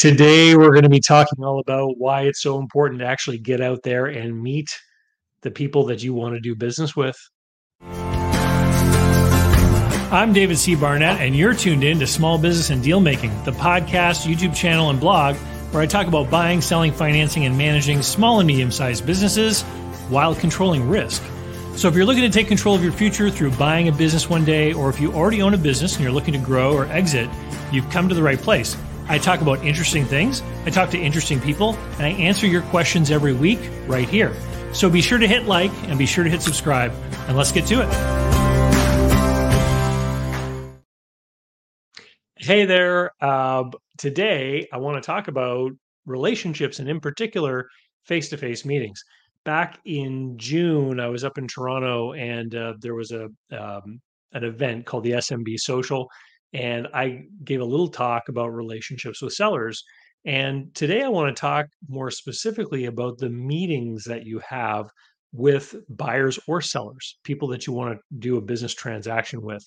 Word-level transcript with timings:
Today, 0.00 0.56
we're 0.56 0.70
going 0.70 0.84
to 0.84 0.88
be 0.88 0.98
talking 0.98 1.44
all 1.44 1.58
about 1.58 1.98
why 1.98 2.22
it's 2.22 2.40
so 2.40 2.58
important 2.58 3.00
to 3.00 3.06
actually 3.06 3.36
get 3.36 3.60
out 3.60 3.82
there 3.82 4.06
and 4.06 4.42
meet 4.42 4.74
the 5.42 5.50
people 5.50 5.84
that 5.84 6.02
you 6.02 6.14
want 6.14 6.34
to 6.34 6.40
do 6.40 6.54
business 6.54 6.96
with. 6.96 7.18
I'm 10.10 10.32
David 10.32 10.56
C. 10.56 10.74
Barnett, 10.74 11.20
and 11.20 11.36
you're 11.36 11.52
tuned 11.52 11.84
in 11.84 11.98
to 11.98 12.06
Small 12.06 12.38
Business 12.38 12.70
and 12.70 12.82
Deal 12.82 12.98
Making, 12.98 13.28
the 13.44 13.50
podcast, 13.50 14.26
YouTube 14.26 14.56
channel, 14.56 14.88
and 14.88 14.98
blog 14.98 15.36
where 15.70 15.82
I 15.82 15.86
talk 15.86 16.06
about 16.06 16.30
buying, 16.30 16.62
selling, 16.62 16.92
financing, 16.92 17.44
and 17.44 17.58
managing 17.58 18.00
small 18.00 18.40
and 18.40 18.46
medium 18.46 18.70
sized 18.70 19.04
businesses 19.04 19.60
while 20.08 20.34
controlling 20.34 20.88
risk. 20.88 21.22
So, 21.76 21.88
if 21.88 21.94
you're 21.94 22.06
looking 22.06 22.22
to 22.22 22.30
take 22.30 22.48
control 22.48 22.74
of 22.74 22.82
your 22.82 22.92
future 22.92 23.28
through 23.28 23.50
buying 23.50 23.88
a 23.88 23.92
business 23.92 24.30
one 24.30 24.46
day, 24.46 24.72
or 24.72 24.88
if 24.88 24.98
you 24.98 25.12
already 25.12 25.42
own 25.42 25.52
a 25.52 25.58
business 25.58 25.96
and 25.96 26.02
you're 26.02 26.10
looking 26.10 26.32
to 26.32 26.40
grow 26.40 26.72
or 26.72 26.86
exit, 26.86 27.28
you've 27.70 27.90
come 27.90 28.08
to 28.08 28.14
the 28.14 28.22
right 28.22 28.38
place. 28.38 28.78
I 29.10 29.18
talk 29.18 29.40
about 29.40 29.64
interesting 29.64 30.04
things, 30.04 30.40
I 30.64 30.70
talk 30.70 30.90
to 30.90 30.96
interesting 30.96 31.40
people, 31.40 31.74
and 31.94 32.02
I 32.02 32.10
answer 32.10 32.46
your 32.46 32.62
questions 32.62 33.10
every 33.10 33.32
week 33.32 33.58
right 33.88 34.08
here. 34.08 34.32
So 34.72 34.88
be 34.88 35.00
sure 35.00 35.18
to 35.18 35.26
hit 35.26 35.46
like 35.46 35.72
and 35.88 35.98
be 35.98 36.06
sure 36.06 36.22
to 36.22 36.30
hit 36.30 36.40
subscribe, 36.42 36.92
and 37.26 37.36
let's 37.36 37.50
get 37.50 37.66
to 37.66 37.80
it. 37.82 37.88
Hey 42.36 42.66
there. 42.66 43.10
Uh, 43.20 43.64
today, 43.98 44.68
I 44.72 44.76
want 44.76 45.02
to 45.02 45.04
talk 45.04 45.26
about 45.26 45.72
relationships 46.06 46.78
and, 46.78 46.88
in 46.88 47.00
particular, 47.00 47.68
face 48.04 48.28
to 48.28 48.36
face 48.36 48.64
meetings. 48.64 49.02
Back 49.44 49.80
in 49.86 50.38
June, 50.38 51.00
I 51.00 51.08
was 51.08 51.24
up 51.24 51.36
in 51.36 51.48
Toronto 51.48 52.12
and 52.12 52.54
uh, 52.54 52.74
there 52.78 52.94
was 52.94 53.10
a 53.10 53.24
um, 53.50 54.00
an 54.34 54.44
event 54.44 54.86
called 54.86 55.02
the 55.02 55.12
SMB 55.12 55.58
Social 55.58 56.08
and 56.52 56.88
I 56.92 57.24
gave 57.44 57.60
a 57.60 57.64
little 57.64 57.88
talk 57.88 58.28
about 58.28 58.48
relationships 58.48 59.22
with 59.22 59.32
sellers. 59.32 59.82
And 60.24 60.74
today 60.74 61.02
I 61.02 61.08
want 61.08 61.34
to 61.34 61.40
talk 61.40 61.66
more 61.88 62.10
specifically 62.10 62.86
about 62.86 63.18
the 63.18 63.30
meetings 63.30 64.04
that 64.04 64.26
you 64.26 64.40
have 64.40 64.90
with 65.32 65.74
buyers 65.88 66.38
or 66.46 66.60
sellers, 66.60 67.18
people 67.24 67.48
that 67.48 67.66
you 67.66 67.72
want 67.72 67.96
to 67.96 68.18
do 68.18 68.36
a 68.36 68.42
business 68.42 68.74
transaction 68.74 69.40
with. 69.42 69.66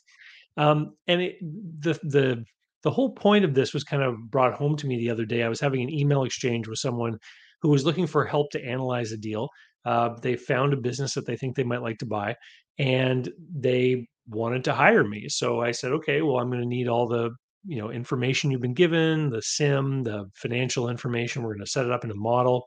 Um, 0.57 0.93
and 1.07 1.21
it, 1.21 1.35
the 1.41 1.93
the 2.03 2.43
the 2.83 2.91
whole 2.91 3.13
point 3.13 3.45
of 3.45 3.53
this 3.53 3.73
was 3.73 3.83
kind 3.83 4.03
of 4.03 4.29
brought 4.29 4.53
home 4.53 4.75
to 4.75 4.87
me 4.87 4.97
the 4.97 5.09
other 5.09 5.25
day. 5.25 5.41
I 5.41 5.49
was 5.49 5.61
having 5.61 5.81
an 5.81 5.89
email 5.89 6.25
exchange 6.25 6.67
with 6.67 6.79
someone 6.79 7.17
who 7.61 7.69
was 7.69 7.85
looking 7.85 8.05
for 8.05 8.25
help 8.25 8.51
to 8.51 8.63
analyze 8.63 9.13
a 9.13 9.17
deal. 9.17 9.47
Uh, 9.85 10.09
they 10.21 10.35
found 10.35 10.73
a 10.73 10.77
business 10.77 11.13
that 11.13 11.25
they 11.25 11.37
think 11.37 11.55
they 11.55 11.63
might 11.63 11.81
like 11.81 11.97
to 11.99 12.05
buy, 12.05 12.35
and 12.77 13.29
they 13.55 14.05
wanted 14.27 14.63
to 14.65 14.73
hire 14.73 15.03
me. 15.03 15.27
So 15.29 15.61
I 15.61 15.71
said, 15.71 15.91
okay, 15.93 16.21
well, 16.21 16.37
I'm 16.37 16.49
going 16.49 16.61
to 16.61 16.67
need 16.67 16.87
all 16.87 17.07
the 17.07 17.31
you 17.65 17.77
know 17.77 17.91
information 17.91 18.51
you've 18.51 18.61
been 18.61 18.73
given, 18.73 19.29
the 19.29 19.41
CIM, 19.41 20.03
the 20.03 20.25
financial 20.35 20.89
information. 20.89 21.43
We're 21.43 21.53
going 21.53 21.65
to 21.65 21.71
set 21.71 21.85
it 21.85 21.91
up 21.91 22.03
in 22.03 22.11
a 22.11 22.15
model. 22.15 22.65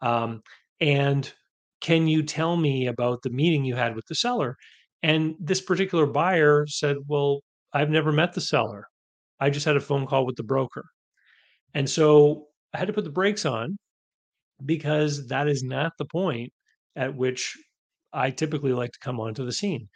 Um, 0.00 0.42
and 0.80 1.32
can 1.80 2.08
you 2.08 2.22
tell 2.22 2.56
me 2.56 2.86
about 2.86 3.22
the 3.22 3.30
meeting 3.30 3.64
you 3.64 3.74
had 3.76 3.94
with 3.94 4.06
the 4.06 4.14
seller? 4.14 4.56
And 5.02 5.34
this 5.40 5.60
particular 5.60 6.06
buyer 6.06 6.66
said, 6.66 6.96
well, 7.08 7.40
I've 7.72 7.90
never 7.90 8.12
met 8.12 8.34
the 8.34 8.40
seller. 8.40 8.86
I 9.40 9.50
just 9.50 9.66
had 9.66 9.76
a 9.76 9.80
phone 9.80 10.06
call 10.06 10.24
with 10.24 10.36
the 10.36 10.44
broker. 10.44 10.84
And 11.74 11.88
so 11.88 12.46
I 12.74 12.78
had 12.78 12.88
to 12.88 12.92
put 12.92 13.04
the 13.04 13.10
brakes 13.10 13.44
on 13.44 13.76
because 14.64 15.26
that 15.28 15.48
is 15.48 15.62
not 15.62 15.92
the 15.98 16.04
point 16.04 16.52
at 16.94 17.14
which 17.16 17.56
I 18.12 18.30
typically 18.30 18.72
like 18.72 18.92
to 18.92 18.98
come 19.00 19.18
onto 19.18 19.44
the 19.44 19.52
scene 19.52 19.88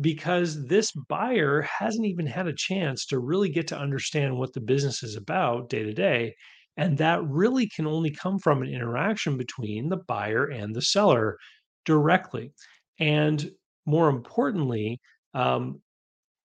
because 0.00 0.66
this 0.66 0.92
buyer 1.08 1.62
hasn't 1.62 2.06
even 2.06 2.26
had 2.26 2.46
a 2.46 2.54
chance 2.54 3.06
to 3.06 3.18
really 3.18 3.48
get 3.48 3.66
to 3.68 3.78
understand 3.78 4.36
what 4.36 4.52
the 4.52 4.60
business 4.60 5.02
is 5.02 5.16
about 5.16 5.68
day 5.68 5.82
to 5.82 5.92
day. 5.92 6.34
And 6.76 6.96
that 6.98 7.24
really 7.24 7.68
can 7.68 7.86
only 7.86 8.10
come 8.10 8.38
from 8.38 8.62
an 8.62 8.68
interaction 8.68 9.36
between 9.36 9.88
the 9.88 9.96
buyer 9.96 10.44
and 10.44 10.74
the 10.74 10.82
seller 10.82 11.36
directly. 11.84 12.52
And 13.00 13.50
more 13.86 14.08
importantly, 14.08 15.00
um, 15.34 15.80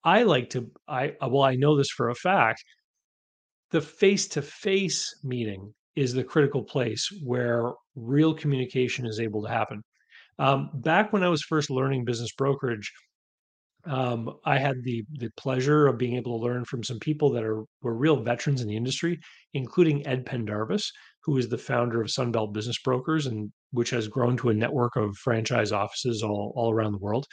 I 0.02 0.24
like 0.24 0.50
to, 0.50 0.70
I, 0.88 1.14
uh, 1.20 1.28
well, 1.28 1.44
I 1.44 1.54
know 1.54 1.76
this 1.76 1.90
for 1.90 2.10
a 2.10 2.14
fact. 2.14 2.64
The 3.70 3.80
face 3.80 4.26
to 4.28 4.42
face 4.42 5.14
meeting 5.22 5.72
is 5.94 6.12
the 6.12 6.24
critical 6.24 6.62
place 6.62 7.08
where 7.22 7.72
real 7.94 8.34
communication 8.34 9.06
is 9.06 9.20
able 9.20 9.42
to 9.42 9.48
happen. 9.48 9.82
Um, 10.38 10.70
back 10.74 11.12
when 11.12 11.22
I 11.22 11.28
was 11.28 11.42
first 11.42 11.70
learning 11.70 12.04
business 12.04 12.32
brokerage, 12.36 12.90
um, 13.86 14.30
I 14.44 14.58
had 14.58 14.82
the 14.82 15.04
the 15.18 15.30
pleasure 15.36 15.86
of 15.86 15.98
being 15.98 16.16
able 16.16 16.38
to 16.38 16.44
learn 16.44 16.64
from 16.64 16.82
some 16.82 16.98
people 16.98 17.30
that 17.32 17.44
are 17.44 17.64
were 17.82 17.96
real 17.96 18.16
veterans 18.16 18.60
in 18.60 18.68
the 18.68 18.76
industry, 18.76 19.18
including 19.52 20.06
Ed 20.06 20.24
Pendarvis, 20.26 20.90
who 21.24 21.36
is 21.36 21.48
the 21.48 21.58
founder 21.58 22.00
of 22.00 22.08
Sunbelt 22.08 22.52
Business 22.52 22.78
Brokers, 22.82 23.26
and 23.26 23.50
which 23.72 23.90
has 23.90 24.08
grown 24.08 24.36
to 24.38 24.50
a 24.50 24.54
network 24.54 24.96
of 24.96 25.16
franchise 25.16 25.72
offices 25.72 26.22
all, 26.22 26.52
all 26.56 26.72
around 26.72 26.92
the 26.92 26.98
world. 26.98 27.26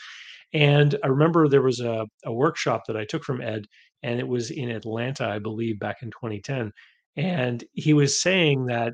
And 0.53 0.97
I 1.03 1.07
remember 1.07 1.47
there 1.47 1.61
was 1.61 1.79
a, 1.79 2.05
a 2.25 2.33
workshop 2.33 2.83
that 2.87 2.97
I 2.97 3.05
took 3.05 3.23
from 3.23 3.41
Ed, 3.41 3.65
and 4.03 4.19
it 4.19 4.27
was 4.27 4.51
in 4.51 4.69
Atlanta, 4.69 5.27
I 5.27 5.39
believe, 5.39 5.79
back 5.79 5.97
in 6.01 6.09
2010. 6.11 6.71
And 7.15 7.63
he 7.73 7.93
was 7.93 8.21
saying 8.21 8.65
that 8.65 8.93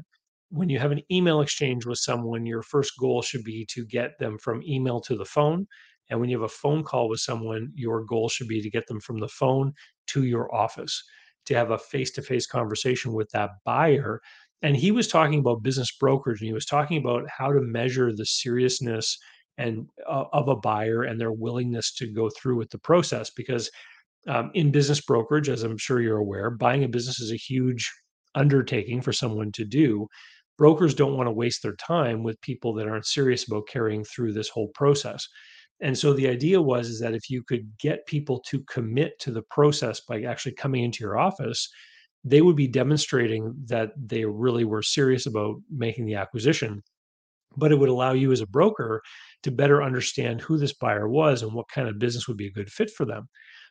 when 0.49 0.69
you 0.69 0.79
have 0.79 0.91
an 0.91 1.01
email 1.11 1.41
exchange 1.41 1.85
with 1.85 1.99
someone, 1.99 2.45
your 2.45 2.61
first 2.63 2.93
goal 2.99 3.21
should 3.21 3.43
be 3.43 3.65
to 3.71 3.85
get 3.85 4.17
them 4.19 4.37
from 4.37 4.63
email 4.63 5.01
to 5.01 5.15
the 5.15 5.25
phone 5.25 5.67
and 6.09 6.19
when 6.19 6.29
you 6.29 6.37
have 6.37 6.45
a 6.45 6.53
phone 6.53 6.83
call 6.83 7.09
with 7.09 7.19
someone, 7.19 7.71
your 7.75 8.03
goal 8.03 8.29
should 8.29 8.47
be 8.47 8.61
to 8.61 8.69
get 8.69 8.87
them 8.87 8.99
from 8.99 9.19
the 9.19 9.27
phone 9.27 9.73
to 10.07 10.23
your 10.23 10.53
office 10.53 11.03
to 11.45 11.55
have 11.55 11.71
a 11.71 11.77
face 11.77 12.11
to 12.11 12.21
face 12.21 12.45
conversation 12.45 13.13
with 13.13 13.29
that 13.31 13.51
buyer. 13.65 14.21
And 14.61 14.75
he 14.75 14.91
was 14.91 15.07
talking 15.07 15.39
about 15.39 15.63
business 15.63 15.91
brokerage 15.97 16.41
and 16.41 16.47
he 16.47 16.53
was 16.53 16.65
talking 16.65 16.97
about 16.97 17.23
how 17.29 17.51
to 17.51 17.61
measure 17.61 18.11
the 18.13 18.25
seriousness 18.25 19.17
and 19.57 19.87
uh, 20.07 20.25
of 20.33 20.47
a 20.49 20.55
buyer 20.55 21.03
and 21.03 21.19
their 21.19 21.31
willingness 21.31 21.93
to 21.95 22.07
go 22.07 22.29
through 22.29 22.57
with 22.57 22.69
the 22.69 22.77
process 22.79 23.29
because 23.29 23.69
um, 24.27 24.51
in 24.53 24.71
business 24.71 25.01
brokerage 25.01 25.49
as 25.49 25.63
i'm 25.63 25.77
sure 25.77 26.01
you're 26.01 26.17
aware 26.17 26.49
buying 26.49 26.83
a 26.83 26.87
business 26.87 27.19
is 27.19 27.31
a 27.31 27.37
huge 27.37 27.91
undertaking 28.35 29.01
for 29.01 29.13
someone 29.13 29.51
to 29.51 29.65
do 29.65 30.07
brokers 30.57 30.93
don't 30.93 31.15
want 31.15 31.27
to 31.27 31.31
waste 31.31 31.63
their 31.63 31.75
time 31.75 32.23
with 32.23 32.39
people 32.41 32.73
that 32.73 32.87
aren't 32.87 33.05
serious 33.05 33.47
about 33.47 33.67
carrying 33.67 34.03
through 34.03 34.33
this 34.33 34.49
whole 34.49 34.69
process 34.75 35.27
and 35.79 35.97
so 35.97 36.13
the 36.13 36.27
idea 36.27 36.61
was 36.61 36.89
is 36.89 36.99
that 36.99 37.13
if 37.13 37.29
you 37.29 37.43
could 37.43 37.71
get 37.79 38.05
people 38.07 38.39
to 38.47 38.61
commit 38.63 39.19
to 39.19 39.31
the 39.31 39.43
process 39.43 40.01
by 40.01 40.23
actually 40.23 40.53
coming 40.53 40.83
into 40.83 41.03
your 41.03 41.17
office, 41.17 41.69
they 42.23 42.41
would 42.41 42.55
be 42.55 42.67
demonstrating 42.67 43.53
that 43.67 43.91
they 43.95 44.25
really 44.25 44.65
were 44.65 44.81
serious 44.81 45.27
about 45.27 45.55
making 45.69 46.05
the 46.05 46.15
acquisition. 46.15 46.81
But 47.55 47.71
it 47.71 47.75
would 47.75 47.89
allow 47.89 48.13
you 48.13 48.31
as 48.31 48.41
a 48.41 48.47
broker 48.47 49.01
to 49.43 49.51
better 49.51 49.83
understand 49.83 50.41
who 50.41 50.57
this 50.57 50.73
buyer 50.73 51.07
was 51.07 51.43
and 51.43 51.53
what 51.53 51.69
kind 51.69 51.87
of 51.87 51.99
business 51.99 52.27
would 52.27 52.37
be 52.37 52.47
a 52.47 52.51
good 52.51 52.69
fit 52.69 52.91
for 52.91 53.05
them. 53.05 53.27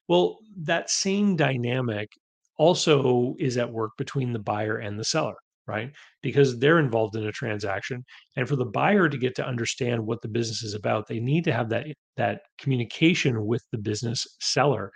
Well, 0.09 0.39
that 0.59 0.91
same 0.91 1.37
dynamic 1.37 2.11
also 2.57 3.35
is 3.39 3.59
at 3.59 3.73
work 3.73 3.93
between 3.99 4.33
the 4.33 4.39
buyer 4.39 4.77
and 4.79 4.99
the 4.99 5.05
seller 5.05 5.35
right? 5.67 5.91
Because 6.23 6.59
they're 6.59 6.79
involved 6.79 7.17
in 7.17 7.27
a 7.27 7.33
transaction. 7.33 8.05
And 8.37 8.49
for 8.49 8.57
the 8.57 8.65
buyer 8.65 9.09
to 9.09 9.19
get 9.19 9.35
to 9.37 9.47
understand 9.47 10.05
what 10.05 10.23
the 10.23 10.29
business 10.29 10.63
is 10.63 10.75
about, 10.75 11.09
they 11.09 11.21
need 11.21 11.45
to 11.45 11.53
have 11.53 11.69
that 11.71 11.87
that 12.17 12.43
communication 12.59 13.45
with 13.45 13.63
the 13.73 13.79
business 13.79 14.27
seller. 14.41 14.93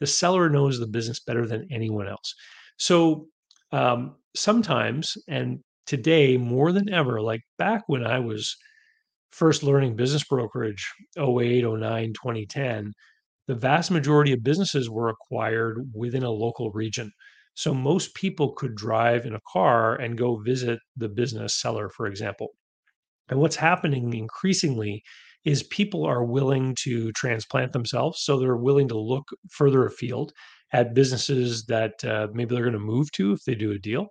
The 0.00 0.06
seller 0.06 0.48
knows 0.48 0.78
the 0.78 0.86
business 0.86 1.20
better 1.20 1.46
than 1.46 1.68
anyone 1.70 2.08
else. 2.08 2.34
So 2.76 3.26
um, 3.72 4.16
sometimes, 4.34 5.16
and 5.28 5.60
today 5.86 6.36
more 6.36 6.72
than 6.72 6.92
ever, 6.92 7.20
like 7.20 7.42
back 7.58 7.82
when 7.86 8.06
I 8.06 8.18
was 8.18 8.56
first 9.30 9.62
learning 9.62 9.96
business 9.96 10.24
brokerage 10.24 10.86
08, 11.16 11.64
09, 11.64 12.12
2010, 12.12 12.92
the 13.48 13.54
vast 13.54 13.90
majority 13.90 14.32
of 14.32 14.42
businesses 14.42 14.88
were 14.88 15.08
acquired 15.08 15.90
within 15.94 16.22
a 16.22 16.30
local 16.30 16.70
region. 16.70 17.10
So 17.54 17.74
most 17.74 18.14
people 18.14 18.52
could 18.52 18.74
drive 18.74 19.26
in 19.26 19.34
a 19.34 19.40
car 19.52 19.96
and 19.96 20.18
go 20.18 20.36
visit 20.36 20.78
the 20.96 21.08
business 21.08 21.54
seller, 21.60 21.90
for 21.90 22.06
example. 22.06 22.50
And 23.28 23.40
what's 23.40 23.56
happening 23.56 24.12
increasingly 24.14 25.02
is 25.44 25.62
people 25.64 26.04
are 26.04 26.24
willing 26.24 26.74
to 26.82 27.12
transplant 27.12 27.72
themselves. 27.72 28.22
So 28.22 28.38
they're 28.38 28.56
willing 28.56 28.88
to 28.88 28.98
look 28.98 29.28
further 29.50 29.86
afield 29.86 30.32
at 30.72 30.94
businesses 30.94 31.64
that 31.66 32.04
uh, 32.04 32.28
maybe 32.32 32.54
they're 32.54 32.64
going 32.64 32.72
to 32.74 32.78
move 32.78 33.10
to 33.12 33.32
if 33.32 33.44
they 33.44 33.54
do 33.54 33.72
a 33.72 33.78
deal. 33.78 34.08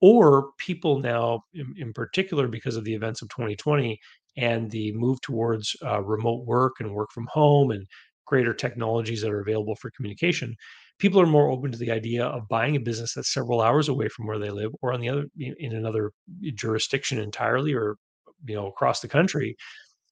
Or 0.00 0.50
people 0.58 0.98
now, 0.98 1.42
in, 1.54 1.74
in 1.78 1.92
particular, 1.92 2.48
because 2.48 2.76
of 2.76 2.84
the 2.84 2.94
events 2.94 3.22
of 3.22 3.28
2020 3.28 3.98
and 4.36 4.70
the 4.70 4.92
move 4.92 5.20
towards 5.20 5.76
uh, 5.84 6.02
remote 6.02 6.44
work 6.46 6.74
and 6.80 6.94
work 6.94 7.10
from 7.12 7.28
home 7.30 7.70
and 7.70 7.86
greater 8.26 8.54
technologies 8.54 9.22
that 9.22 9.30
are 9.30 9.40
available 9.40 9.76
for 9.76 9.90
communication, 9.92 10.56
people 10.98 11.20
are 11.20 11.26
more 11.26 11.50
open 11.50 11.72
to 11.72 11.78
the 11.78 11.90
idea 11.90 12.24
of 12.24 12.48
buying 12.48 12.76
a 12.76 12.80
business 12.80 13.14
that's 13.14 13.32
several 13.32 13.60
hours 13.60 13.88
away 13.88 14.08
from 14.08 14.26
where 14.26 14.38
they 14.38 14.50
live 14.50 14.72
or 14.82 14.92
on 14.92 15.00
the 15.00 15.08
other 15.08 15.26
in 15.36 15.74
another 15.74 16.12
jurisdiction 16.54 17.18
entirely 17.18 17.74
or 17.74 17.96
you 18.46 18.54
know 18.54 18.66
across 18.68 19.00
the 19.00 19.08
country 19.08 19.56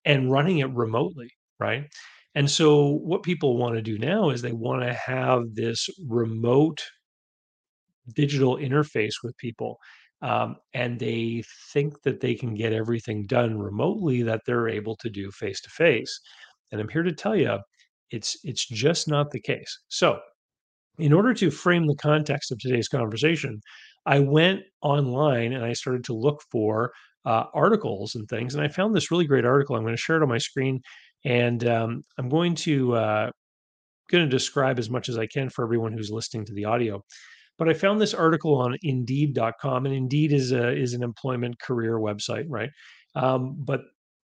and 0.05 0.33
running 0.33 0.59
it 0.59 0.71
remotely 0.75 1.31
right 1.59 1.87
and 2.35 2.51
so 2.51 2.87
what 2.87 3.23
people 3.23 3.57
want 3.57 3.75
to 3.75 3.83
do 3.83 3.99
now 3.99 4.31
is 4.31 4.41
they 4.41 4.53
want 4.53 4.83
to 4.83 4.93
have 4.93 5.55
this 5.55 5.89
remote 6.09 6.81
digital 8.15 8.57
interface 8.57 9.15
with 9.23 9.37
people. 9.37 9.79
Um, 10.23 10.57
and 10.75 10.99
they 10.99 11.43
think 11.73 12.03
that 12.03 12.21
they 12.21 12.35
can 12.35 12.55
get 12.55 12.73
everything 12.73 13.27
done 13.27 13.59
remotely 13.59 14.23
that 14.23 14.43
they're 14.47 14.69
able 14.69 14.97
to 14.97 15.09
do 15.09 15.31
face 15.31 15.61
to 15.63 15.71
face. 15.71 16.21
And 16.71 16.81
I'm 16.81 16.89
here 16.89 17.03
to 17.03 17.13
tell 17.13 17.35
you, 17.35 17.59
it's 18.11 18.37
it's 18.45 18.67
just 18.67 19.09
not 19.09 19.31
the 19.31 19.41
case. 19.41 19.79
So, 19.89 20.21
in 21.03 21.13
order 21.13 21.35
to 21.35 21.51
frame 21.51 21.87
the 21.87 21.97
context 21.97 22.53
of 22.53 22.59
today's 22.59 22.89
conversation, 22.89 23.61
I 24.07 24.21
went 24.21 24.63
online 24.83 25.53
and 25.53 25.65
I 25.65 25.73
started 25.73 26.05
to 26.05 26.15
look 26.15 26.43
for 26.51 26.93
uh, 27.25 27.45
articles 27.53 28.15
and 28.15 28.29
things, 28.29 28.55
and 28.55 28.65
I 28.65 28.69
found 28.69 28.95
this 28.95 29.11
really 29.11 29.27
great 29.27 29.45
article. 29.45 29.77
I'm 29.77 29.83
going 29.83 29.95
to 29.95 30.01
share 30.01 30.17
it 30.17 30.23
on 30.23 30.29
my 30.29 30.39
screen, 30.39 30.81
and 31.25 31.67
um, 31.67 32.03
I'm 32.19 32.29
going 32.29 32.55
to 32.57 32.95
uh, 32.95 33.31
going 34.11 34.25
to 34.25 34.31
describe 34.31 34.79
as 34.79 34.91
much 34.91 35.09
as 35.09 35.19
I 35.19 35.27
can 35.27 35.51
for 35.51 35.65
everyone 35.65 35.93
who's 35.93 36.11
listening 36.11 36.45
to 36.47 36.55
the 36.55 36.65
audio. 36.65 37.03
But 37.59 37.69
I 37.69 37.75
found 37.75 38.01
this 38.01 38.15
article 38.15 38.55
on 38.57 38.77
Indeed.com, 38.83 39.87
and 39.87 39.95
Indeed 39.95 40.33
is 40.33 40.53
a 40.53 40.71
is 40.75 40.95
an 40.95 41.03
employment 41.03 41.59
career 41.61 41.99
website, 41.99 42.47
right? 42.49 42.71
Um, 43.15 43.57
but 43.59 43.83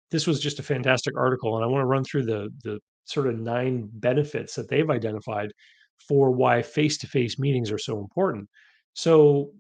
this 0.10 0.26
was 0.26 0.40
just 0.40 0.60
a 0.60 0.64
fantastic 0.64 1.16
article, 1.16 1.56
and 1.56 1.64
I 1.64 1.68
want 1.68 1.84
to 1.84 1.88
run 1.88 2.04
through 2.04 2.26
the 2.26 2.50
the 2.64 2.80
sort 3.06 3.28
of 3.28 3.40
nine 3.40 3.90
benefits 3.94 4.56
that 4.56 4.70
they've 4.70 4.90
identified 4.90 5.52
for 6.08 6.32
why 6.32 6.62
face 6.62 6.98
to 7.00 7.08
face 7.08 7.40
meetings 7.40 7.72
are 7.72 7.78
so 7.78 8.00
important. 8.00 8.48
So 8.94 9.52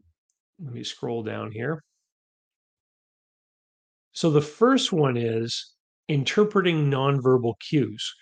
let 0.59 0.73
me 0.73 0.83
scroll 0.83 1.23
down 1.23 1.51
here. 1.51 1.83
So 4.11 4.29
the 4.29 4.41
first 4.41 4.91
one 4.91 5.15
is 5.15 5.73
interpreting 6.07 6.89
nonverbal 6.89 7.53
cues. 7.69 8.13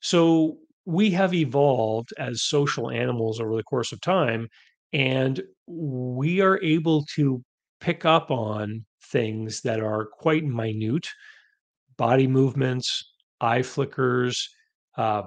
So 0.00 0.58
we 0.86 1.10
have 1.10 1.34
evolved 1.34 2.12
as 2.18 2.42
social 2.42 2.90
animals 2.90 3.40
over 3.40 3.56
the 3.56 3.62
course 3.62 3.92
of 3.92 4.00
time, 4.00 4.48
and 4.92 5.42
we 5.66 6.40
are 6.40 6.60
able 6.62 7.04
to 7.14 7.42
pick 7.80 8.04
up 8.04 8.30
on 8.30 8.84
things 9.02 9.60
that 9.62 9.80
are 9.80 10.06
quite 10.06 10.44
minute 10.44 11.06
body 11.96 12.26
movements, 12.26 13.12
eye 13.40 13.62
flickers, 13.62 14.48
uh, 14.96 15.22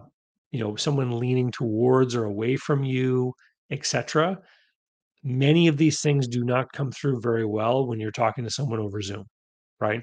you 0.51 0.59
know, 0.59 0.75
someone 0.75 1.19
leaning 1.19 1.51
towards 1.51 2.15
or 2.15 2.25
away 2.25 2.55
from 2.55 2.83
you, 2.83 3.33
etc. 3.71 4.39
Many 5.23 5.67
of 5.67 5.77
these 5.77 6.01
things 6.01 6.27
do 6.27 6.43
not 6.43 6.71
come 6.73 6.91
through 6.91 7.21
very 7.21 7.45
well 7.45 7.87
when 7.87 7.99
you're 7.99 8.11
talking 8.11 8.43
to 8.43 8.49
someone 8.49 8.79
over 8.79 9.01
Zoom, 9.01 9.25
right? 9.79 10.01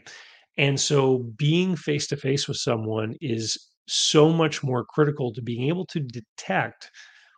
And 0.59 0.79
so 0.79 1.19
being 1.37 1.77
face 1.77 2.07
to 2.09 2.17
face 2.17 2.47
with 2.47 2.59
someone 2.59 3.15
is 3.21 3.71
so 3.89 4.33
much 4.33 4.63
more 4.63 4.85
critical 4.85 5.33
to 5.33 5.43
being 5.43 5.69
able 5.69 5.87
to 5.87 6.01
detect 6.01 6.91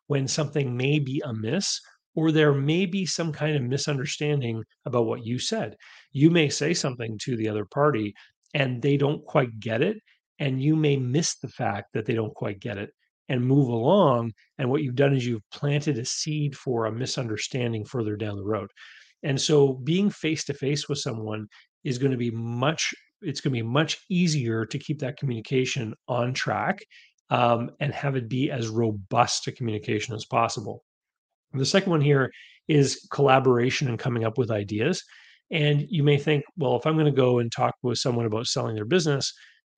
when 0.06 0.28
something 0.28 0.76
may 0.76 0.98
be 0.98 1.22
amiss 1.24 1.80
or 2.14 2.32
there 2.32 2.52
may 2.52 2.86
be 2.86 3.04
some 3.04 3.32
kind 3.32 3.56
of 3.56 3.62
misunderstanding 3.62 4.62
about 4.86 5.06
what 5.06 5.24
you 5.24 5.38
said. 5.38 5.76
You 6.12 6.30
may 6.30 6.48
say 6.48 6.72
something 6.74 7.18
to 7.24 7.36
the 7.36 7.48
other 7.48 7.66
party 7.66 8.14
and 8.54 8.80
they 8.80 8.96
don't 8.96 9.24
quite 9.24 9.60
get 9.60 9.82
it. 9.82 9.98
And 10.38 10.62
you 10.62 10.76
may 10.76 10.96
miss 10.96 11.36
the 11.38 11.48
fact 11.48 11.92
that 11.94 12.06
they 12.06 12.14
don't 12.14 12.34
quite 12.34 12.60
get 12.60 12.78
it 12.78 12.90
and 13.28 13.44
move 13.44 13.68
along. 13.68 14.32
And 14.58 14.70
what 14.70 14.82
you've 14.82 14.94
done 14.94 15.14
is 15.14 15.26
you've 15.26 15.48
planted 15.52 15.98
a 15.98 16.04
seed 16.04 16.56
for 16.56 16.86
a 16.86 16.92
misunderstanding 16.92 17.84
further 17.84 18.16
down 18.16 18.36
the 18.36 18.44
road. 18.44 18.68
And 19.22 19.40
so 19.40 19.72
being 19.72 20.10
face 20.10 20.44
to 20.44 20.54
face 20.54 20.88
with 20.88 20.98
someone 20.98 21.46
is 21.84 21.98
going 21.98 22.12
to 22.12 22.18
be 22.18 22.30
much 22.30 22.92
it's 23.22 23.40
going 23.40 23.52
to 23.54 23.62
be 23.62 23.66
much 23.66 23.98
easier 24.10 24.66
to 24.66 24.78
keep 24.78 24.98
that 24.98 25.16
communication 25.16 25.94
on 26.06 26.34
track 26.34 26.78
um, 27.30 27.70
and 27.80 27.92
have 27.94 28.14
it 28.14 28.28
be 28.28 28.50
as 28.50 28.68
robust 28.68 29.46
a 29.46 29.52
communication 29.52 30.14
as 30.14 30.26
possible. 30.26 30.84
And 31.52 31.60
the 31.60 31.66
second 31.66 31.90
one 31.90 32.00
here 32.00 32.30
is 32.68 33.06
collaboration 33.10 33.88
and 33.88 33.98
coming 33.98 34.24
up 34.24 34.36
with 34.36 34.50
ideas. 34.50 35.02
And 35.50 35.86
you 35.88 36.02
may 36.02 36.18
think, 36.18 36.44
well, 36.56 36.76
if 36.76 36.86
I'm 36.86 36.94
going 36.94 37.06
to 37.06 37.12
go 37.12 37.38
and 37.38 37.50
talk 37.50 37.74
with 37.82 37.98
someone 37.98 38.26
about 38.26 38.46
selling 38.46 38.74
their 38.74 38.84
business, 38.84 39.32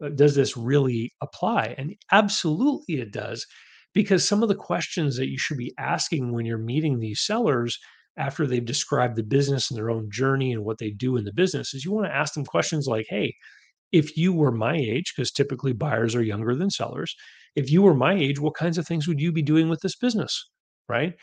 Uh, 0.05 0.11
does 0.11 0.35
this 0.35 0.57
really 0.57 1.13
apply? 1.23 1.75
And 1.79 1.95
absolutely 2.13 3.01
it 3.01 3.13
does, 3.13 3.47
because 3.95 4.27
some 4.27 4.43
of 4.43 4.49
the 4.49 4.55
questions 4.55 5.17
that 5.17 5.29
you 5.29 5.39
should 5.39 5.59
be 5.59 5.75
asking 5.79 6.33
when 6.33 6.47
you're 6.47 6.59
meeting 6.59 6.99
these 6.99 7.21
sellers 7.21 7.79
after 8.17 8.47
they've 8.47 8.65
described 8.65 9.17
the 9.17 9.23
business 9.23 9.71
and 9.71 9.79
their 9.79 9.91
own 9.91 10.09
journey 10.11 10.53
and 10.53 10.65
what 10.65 10.79
they 10.79 10.91
do 10.91 11.17
in 11.17 11.25
the 11.25 11.33
business 11.33 11.73
is 11.75 11.85
you 11.85 11.93
want 11.93 12.07
to 12.07 12.15
ask 12.15 12.35
them 12.35 12.45
questions 12.45 12.87
like, 12.87 13.07
hey, 13.09 13.35
if 13.93 14.17
you 14.17 14.33
were 14.33 14.53
my 14.53 14.77
age, 14.77 15.13
because 15.17 15.31
typically 15.31 15.73
buyers 15.73 16.15
are 16.15 16.23
younger 16.23 16.55
than 16.55 16.71
sellers, 16.71 17.15
if 17.57 17.71
you 17.71 17.83
were 17.83 17.95
my 17.95 18.15
age, 18.15 18.39
what 18.41 18.55
kinds 18.55 18.77
of 18.77 18.87
things 18.87 19.09
would 19.09 19.21
you 19.21 19.33
be 19.33 19.43
doing 19.43 19.69
with 19.69 19.81
this 19.81 19.97
business? 19.97 20.49
Right. 20.89 21.15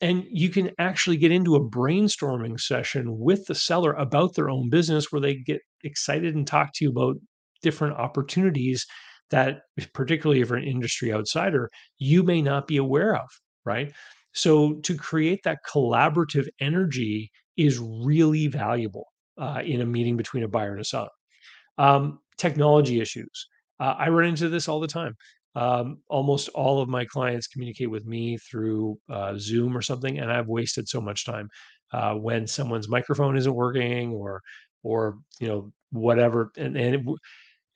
And 0.00 0.24
you 0.30 0.48
can 0.48 0.70
actually 0.78 1.18
get 1.18 1.30
into 1.30 1.56
a 1.56 1.64
brainstorming 1.64 2.58
session 2.58 3.18
with 3.18 3.46
the 3.46 3.54
seller 3.54 3.92
about 3.92 4.34
their 4.34 4.50
own 4.50 4.70
business 4.70 5.12
where 5.12 5.20
they 5.20 5.34
get 5.36 5.60
excited 5.84 6.34
and 6.34 6.46
talk 6.46 6.72
to 6.74 6.84
you 6.84 6.90
about 6.90 7.16
different 7.62 7.96
opportunities 7.96 8.86
that, 9.30 9.62
particularly 9.94 10.40
if 10.40 10.48
you're 10.48 10.58
an 10.58 10.64
industry 10.64 11.12
outsider, 11.12 11.70
you 11.98 12.22
may 12.22 12.42
not 12.42 12.66
be 12.66 12.76
aware 12.78 13.14
of. 13.16 13.28
Right. 13.64 13.92
So 14.32 14.74
to 14.74 14.96
create 14.96 15.40
that 15.44 15.58
collaborative 15.68 16.48
energy 16.60 17.30
is 17.56 17.78
really 17.78 18.46
valuable 18.46 19.06
uh, 19.38 19.62
in 19.64 19.80
a 19.80 19.86
meeting 19.86 20.16
between 20.16 20.44
a 20.44 20.48
buyer 20.48 20.72
and 20.72 20.80
a 20.80 20.84
seller. 20.84 21.08
Um, 21.78 22.20
technology 22.38 23.00
issues. 23.00 23.48
Uh, 23.78 23.94
I 23.98 24.08
run 24.08 24.28
into 24.28 24.48
this 24.48 24.68
all 24.68 24.80
the 24.80 24.86
time. 24.86 25.16
Um, 25.56 25.98
almost 26.08 26.48
all 26.50 26.80
of 26.80 26.88
my 26.88 27.04
clients 27.04 27.48
communicate 27.48 27.90
with 27.90 28.06
me 28.06 28.38
through 28.38 28.98
uh, 29.08 29.34
Zoom 29.36 29.76
or 29.76 29.82
something, 29.82 30.18
and 30.18 30.30
I've 30.30 30.46
wasted 30.46 30.88
so 30.88 31.00
much 31.00 31.26
time 31.26 31.48
uh, 31.92 32.14
when 32.14 32.46
someone's 32.46 32.88
microphone 32.88 33.36
isn't 33.36 33.52
working 33.52 34.12
or 34.12 34.42
or 34.82 35.18
you 35.40 35.48
know 35.48 35.72
whatever. 35.90 36.52
And 36.56 36.76
and 36.76 36.94
it, 36.94 37.00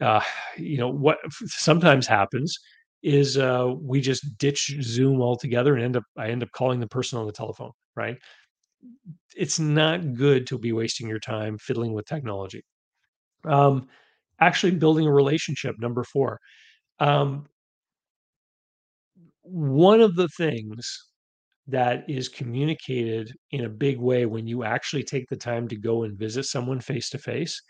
uh, 0.01 0.21
you 0.57 0.79
know 0.79 0.89
what 0.89 1.19
sometimes 1.47 2.07
happens 2.07 2.57
is 3.03 3.39
uh, 3.39 3.73
we 3.81 4.01
just 4.01 4.39
ditch 4.39 4.75
Zoom 4.83 5.21
altogether 5.21 5.75
and 5.75 5.85
end 5.85 5.97
up 5.97 6.05
I 6.19 6.29
end 6.29 6.43
up 6.43 6.51
calling 6.53 6.81
the 6.81 6.89
person 6.89 7.19
on 7.19 7.27
the 7.27 7.33
telephone. 7.33 7.73
Right? 7.97 8.19
It's 9.37 9.59
not 9.59 10.15
good 10.15 10.47
to 10.49 10.59
be 10.59 10.73
wasting 10.73 11.09
your 11.09 11.19
time 11.19 11.59
fiddling 11.59 11.93
with 11.93 12.07
technology. 12.07 12.63
Um, 13.45 13.89
actually 14.41 14.73
building 14.73 15.07
a 15.07 15.13
relationship, 15.13 15.77
number 15.79 16.05
4. 16.05 16.41
Um 17.01 17.47
one 19.43 20.01
of 20.01 20.17
the 20.17 20.29
things 20.29 21.07
that 21.67 22.09
is 22.09 22.29
communicated 22.29 23.33
in 23.51 23.65
a 23.65 23.69
big 23.69 23.99
way 23.99 24.27
when 24.27 24.47
you 24.47 24.65
actually 24.65 25.03
take 25.03 25.29
the 25.29 25.37
time 25.37 25.69
to 25.69 25.77
go 25.77 26.03
and 26.03 26.19
visit 26.19 26.45
someone 26.45 26.81
face 26.81 27.11
to 27.11 27.19
face 27.19 27.61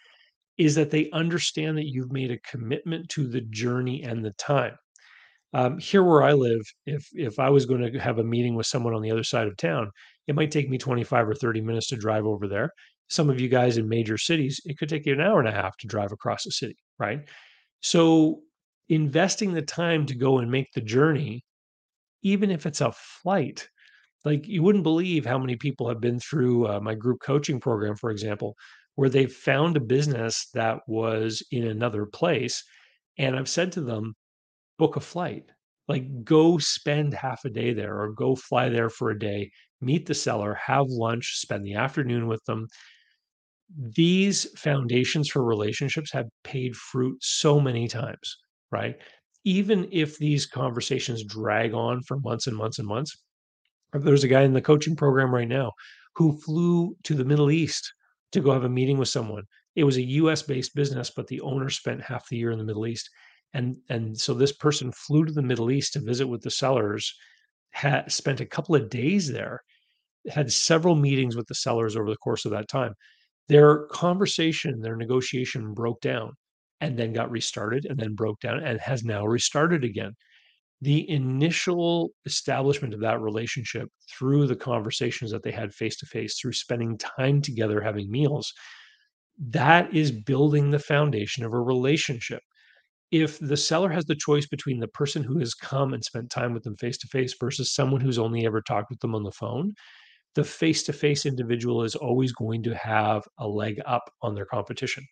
is 0.57 0.75
that 0.77 0.91
they 0.91 1.11
understand 1.11 1.77
that 1.79 1.89
you've 1.89 2.13
made 2.13 2.31
a 2.31 2.39
commitment 2.39 3.09
to 3.11 3.27
the 3.27 3.41
journey 3.41 4.03
and 4.03 4.25
the 4.25 4.33
time. 4.33 4.77
Um, 5.53 5.79
here 5.79 6.03
where 6.03 6.23
I 6.23 6.33
live, 6.33 6.63
if 6.87 7.09
if 7.13 7.39
I 7.39 7.49
was 7.49 7.67
going 7.67 7.93
to 7.93 7.99
have 8.01 8.19
a 8.19 8.25
meeting 8.25 8.55
with 8.55 8.67
someone 8.67 8.95
on 8.95 9.03
the 9.03 9.11
other 9.11 9.23
side 9.23 9.47
of 9.47 9.57
town, 9.57 9.91
it 10.27 10.35
might 10.35 10.51
take 10.51 10.69
me 10.69 10.79
25 10.79 11.29
or 11.29 11.35
30 11.35 11.61
minutes 11.61 11.89
to 11.89 11.97
drive 11.97 12.27
over 12.27 12.49
there. 12.49 12.73
Some 13.09 13.31
of 13.31 13.41
you 13.41 13.49
guys 13.49 13.77
in 13.77 13.89
major 13.89 14.19
cities, 14.19 14.61
it 14.65 14.79
could 14.79 14.89
take 14.89 15.07
you 15.07 15.13
an 15.13 15.21
hour 15.21 15.39
and 15.39 15.49
a 15.49 15.53
half 15.53 15.77
to 15.79 15.87
drive 15.87 16.11
across 16.11 16.45
the 16.45 16.51
city, 16.51 16.77
right? 16.99 17.21
So 17.83 18.41
investing 18.89 19.53
the 19.53 19.63
time 19.63 20.07
to 20.07 20.15
go 20.15 20.39
and 20.39 20.51
make 20.51 20.73
the 20.73 20.81
journey, 20.81 21.45
even 22.23 22.51
if 22.51 22.67
it's 22.67 22.81
a 22.81 22.93
flight, 22.93 23.69
like 24.25 24.49
you 24.49 24.63
wouldn't 24.63 24.85
believe 24.85 25.27
how 25.27 25.39
many 25.39 25.57
people 25.57 25.89
have 25.89 26.01
been 26.01 26.19
through 26.19 26.67
uh, 26.67 26.81
my 26.81 26.95
group 26.95 27.21
coaching 27.21 27.61
program, 27.61 27.95
for 27.95 28.11
example, 28.11 28.57
where 28.97 29.09
they've 29.09 29.33
found 29.33 29.77
a 29.77 29.81
business 29.81 30.49
that 30.55 30.81
was 30.87 31.43
in 31.51 31.67
another 31.67 32.07
place. 32.07 32.63
And 33.19 33.37
I've 33.37 33.49
said 33.49 33.73
to 33.73 33.81
them, 33.81 34.15
book 34.79 34.97
a 34.97 35.01
flight. 35.01 35.45
Like, 35.87 36.25
go 36.25 36.59
spend 36.59 37.13
half 37.13 37.45
a 37.45 37.51
day 37.51 37.75
there 37.75 38.01
or 38.01 38.13
go 38.13 38.35
fly 38.35 38.69
there 38.69 38.89
for 38.89 39.11
a 39.11 39.19
day, 39.19 39.51
meet 39.81 40.07
the 40.07 40.15
seller, 40.15 40.55
have 40.55 40.87
lunch, 40.89 41.39
spend 41.39 41.65
the 41.65 41.75
afternoon 41.75 42.27
with 42.27 42.43
them. 42.47 42.67
These 43.97 44.47
foundations 44.59 45.29
for 45.29 45.45
relationships 45.45 46.13
have 46.13 46.27
paid 46.43 46.75
fruit 46.77 47.19
so 47.21 47.61
many 47.61 47.89
times, 47.89 48.39
right? 48.71 48.97
Even 49.45 49.89
if 49.93 50.17
these 50.17 50.47
conversations 50.47 51.23
drag 51.25 51.75
on 51.75 52.03
for 52.03 52.19
months 52.21 52.47
and 52.47 52.57
months 52.57 52.79
and 52.79 52.89
months. 52.89 53.15
There's 53.93 54.25
a 54.25 54.29
guy 54.29 54.43
in 54.43 54.55
the 54.55 54.63
coaching 54.63 54.97
program 54.97 55.35
right 55.35 55.49
now 55.49 55.73
who 56.17 56.41
flew 56.41 56.97
to 57.05 57.15
the 57.15 57.25
Middle 57.25 57.51
East 57.51 57.93
to 58.35 58.41
go 58.41 58.53
have 58.53 58.65
a 58.65 58.69
meeting 58.69 58.99
with 58.99 59.09
someone. 59.09 59.45
It 59.77 59.85
was 59.85 59.97
a 59.97 60.03
US 60.03 60.43
based 60.43 60.75
business, 60.75 61.11
but 61.11 61.27
the 61.27 61.41
owner 61.41 61.71
spent 61.71 62.03
half 62.03 62.29
the 62.29 62.37
year 62.37 62.51
in 62.51 62.59
the 62.59 62.65
Middle 62.65 62.87
East 62.87 63.09
and 63.55 63.77
and 63.89 64.19
so 64.21 64.35
this 64.35 64.53
person 64.53 64.93
flew 64.93 65.25
to 65.25 65.33
the 65.33 65.43
Middle 65.43 65.71
East 65.71 65.95
to 65.95 66.01
visit 66.01 66.27
with 66.27 66.43
the 66.43 66.51
sellers, 66.51 67.15
had 67.71 68.11
spent 68.13 68.41
a 68.41 68.47
couple 68.47 68.75
of 68.75 68.91
days 68.91 69.33
there, 69.33 69.63
had 70.29 70.53
several 70.53 70.97
meetings 70.97 71.37
with 71.37 71.47
the 71.49 71.55
sellers 71.55 71.97
over 71.97 72.11
the 72.11 72.17
course 72.17 72.45
of 72.45 72.51
that 72.53 72.69
time. 72.69 72.95
Their 73.49 73.87
conversation, 73.89 74.81
their 74.81 74.97
negotiation 74.97 75.75
broke 75.75 76.01
down 76.01 76.33
and 76.81 76.99
then 76.99 77.13
got 77.13 77.31
restarted 77.31 77.87
and 77.87 77.99
then 77.99 78.15
broke 78.15 78.41
down 78.41 78.59
and 78.65 78.81
has 78.81 79.05
now 79.05 79.25
restarted 79.27 79.85
again. 79.85 80.13
The 80.81 81.09
initial 81.09 82.11
establishment 82.27 82.95
of 82.95 83.01
that 83.01 83.21
relationship 83.21 83.89
through 84.11 84.47
the 84.47 84.57
conversations 84.57 85.31
that 85.31 85.43
they 85.43 85.51
had 85.51 85.73
face 85.73 85.97
to 85.99 86.07
face, 86.07 86.39
through 86.39 86.53
spending 86.53 86.99
time 86.99 87.41
together 87.41 87.81
having 87.81 88.11
meals, 88.11 88.53
that 89.39 89.93
is 89.95 90.13
building 90.13 90.71
the 90.71 90.79
foundation 90.79 91.45
of 91.45 91.53
a 91.53 91.61
relationship. 91.61 92.41
If 93.11 93.39
the 93.39 93.57
seller 93.57 93.91
has 93.91 94.05
the 94.07 94.17
choice 94.17 94.47
between 94.47 94.81
the 94.81 94.89
person 94.89 95.23
who 95.23 95.39
has 95.39 95.55
come 95.55 95.95
and 95.95 96.05
spent 96.05 96.31
time 96.31 96.53
with 96.53 96.65
them 96.65 96.77
face 96.77 96.99
to 96.99 97.09
face 97.09 97.35
versus 97.39 97.73
someone 97.73 98.01
who's 98.01 98.19
only 98.19 98.45
ever 98.45 98.61
talked 98.61 98.91
with 98.91 99.01
them 99.01 99.15
on 99.15 99.23
the 99.23 99.33
phone, 99.33 99.73
the 100.35 100.45
face 100.45 100.83
to 100.85 100.93
face 100.93 101.27
individual 101.27 101.85
is 101.85 101.95
always 101.95 102.33
going 102.33 102.63
to 102.65 102.75
have 102.75 103.23
a 103.39 103.47
leg 103.47 103.81
up 103.87 104.11
on 104.23 104.35
their 104.35 104.47
competition 104.47 105.05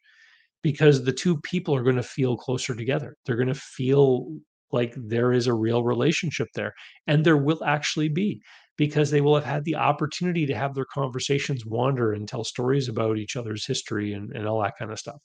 because 0.62 1.04
the 1.04 1.12
two 1.12 1.40
people 1.42 1.74
are 1.74 1.82
going 1.82 1.96
to 1.96 2.02
feel 2.02 2.36
closer 2.36 2.74
together. 2.74 3.16
They're 3.24 3.36
going 3.36 3.48
to 3.48 3.54
feel 3.54 4.28
like 4.72 4.94
there 4.96 5.32
is 5.32 5.46
a 5.46 5.54
real 5.54 5.84
relationship 5.84 6.48
there. 6.54 6.72
And 7.06 7.24
there 7.24 7.36
will 7.36 7.62
actually 7.64 8.08
be 8.08 8.40
because 8.76 9.10
they 9.10 9.20
will 9.20 9.34
have 9.34 9.44
had 9.44 9.64
the 9.64 9.76
opportunity 9.76 10.46
to 10.46 10.54
have 10.54 10.74
their 10.74 10.86
conversations 10.86 11.66
wander 11.66 12.12
and 12.12 12.26
tell 12.26 12.44
stories 12.44 12.88
about 12.88 13.18
each 13.18 13.36
other's 13.36 13.66
history 13.66 14.14
and, 14.14 14.34
and 14.34 14.46
all 14.46 14.62
that 14.62 14.74
kind 14.78 14.90
of 14.90 14.98
stuff. 14.98 15.20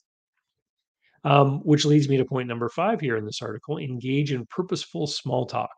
Um, 1.23 1.59
which 1.61 1.85
leads 1.85 2.07
me 2.07 2.17
to 2.17 2.25
point 2.25 2.47
number 2.47 2.69
five 2.69 3.01
here 3.01 3.17
in 3.17 3.25
this 3.25 3.41
article 3.41 3.79
engage 3.79 4.31
in 4.31 4.45
purposeful 4.47 5.07
small 5.07 5.45
talk. 5.45 5.73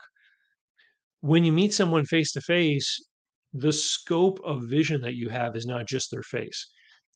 When 1.21 1.43
you 1.43 1.51
meet 1.51 1.73
someone 1.73 2.05
face 2.05 2.33
to 2.33 2.41
face, 2.41 3.03
the 3.53 3.73
scope 3.73 4.39
of 4.43 4.63
vision 4.63 5.01
that 5.01 5.15
you 5.15 5.29
have 5.29 5.55
is 5.55 5.65
not 5.65 5.88
just 5.88 6.11
their 6.11 6.23
face 6.23 6.67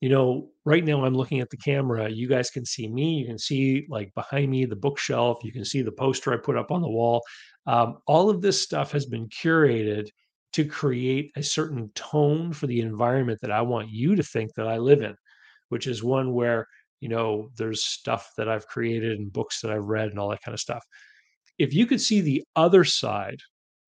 you 0.03 0.10
know, 0.10 0.50
right 0.65 0.83
now 0.83 1.05
I'm 1.05 1.15
looking 1.15 1.39
at 1.39 1.50
the 1.50 1.55
camera. 1.55 2.10
You 2.10 2.27
guys 2.27 2.50
can 2.50 2.65
see 2.65 2.89
me. 2.89 3.13
You 3.19 3.25
can 3.25 3.39
see 3.39 3.86
like 3.88 4.13
behind 4.15 4.51
me 4.51 4.65
the 4.65 4.75
bookshelf. 4.75 5.38
You 5.45 5.53
can 5.53 5.63
see 5.63 5.81
the 5.81 5.93
poster 5.93 6.33
I 6.33 6.38
put 6.43 6.57
up 6.57 6.72
on 6.72 6.81
the 6.81 6.89
wall. 6.89 7.22
Um, 7.67 8.00
all 8.05 8.29
of 8.29 8.41
this 8.41 8.62
stuff 8.62 8.91
has 8.91 9.05
been 9.05 9.29
curated 9.29 10.10
to 10.51 10.65
create 10.65 11.31
a 11.38 11.41
certain 11.41 11.89
tone 11.95 12.51
for 12.51 12.67
the 12.67 12.81
environment 12.81 13.39
that 13.43 13.51
I 13.51 13.62
want 13.62 13.91
you 13.91 14.13
to 14.17 14.24
think 14.24 14.53
that 14.55 14.67
I 14.67 14.77
live 14.77 15.01
in, 15.01 15.15
which 15.69 15.88
is 15.88 16.03
one 16.03 16.33
where, 16.33 16.67
you 17.00 17.07
know, 17.07 17.50
there's 17.55 17.86
stuff 17.86 18.29
that 18.38 18.50
I've 18.50 18.67
created 18.67 19.17
and 19.17 19.31
books 19.31 19.62
that 19.62 19.72
I've 19.72 19.86
read 19.86 20.10
and 20.10 20.19
all 20.19 20.31
that 20.31 20.43
kind 20.43 20.53
of 20.53 20.60
stuff. 20.60 20.83
If 21.60 21.74
you 21.74 21.86
could 21.86 22.01
see 22.01 22.19
the 22.19 22.43
other 22.57 22.83
side 22.83 23.39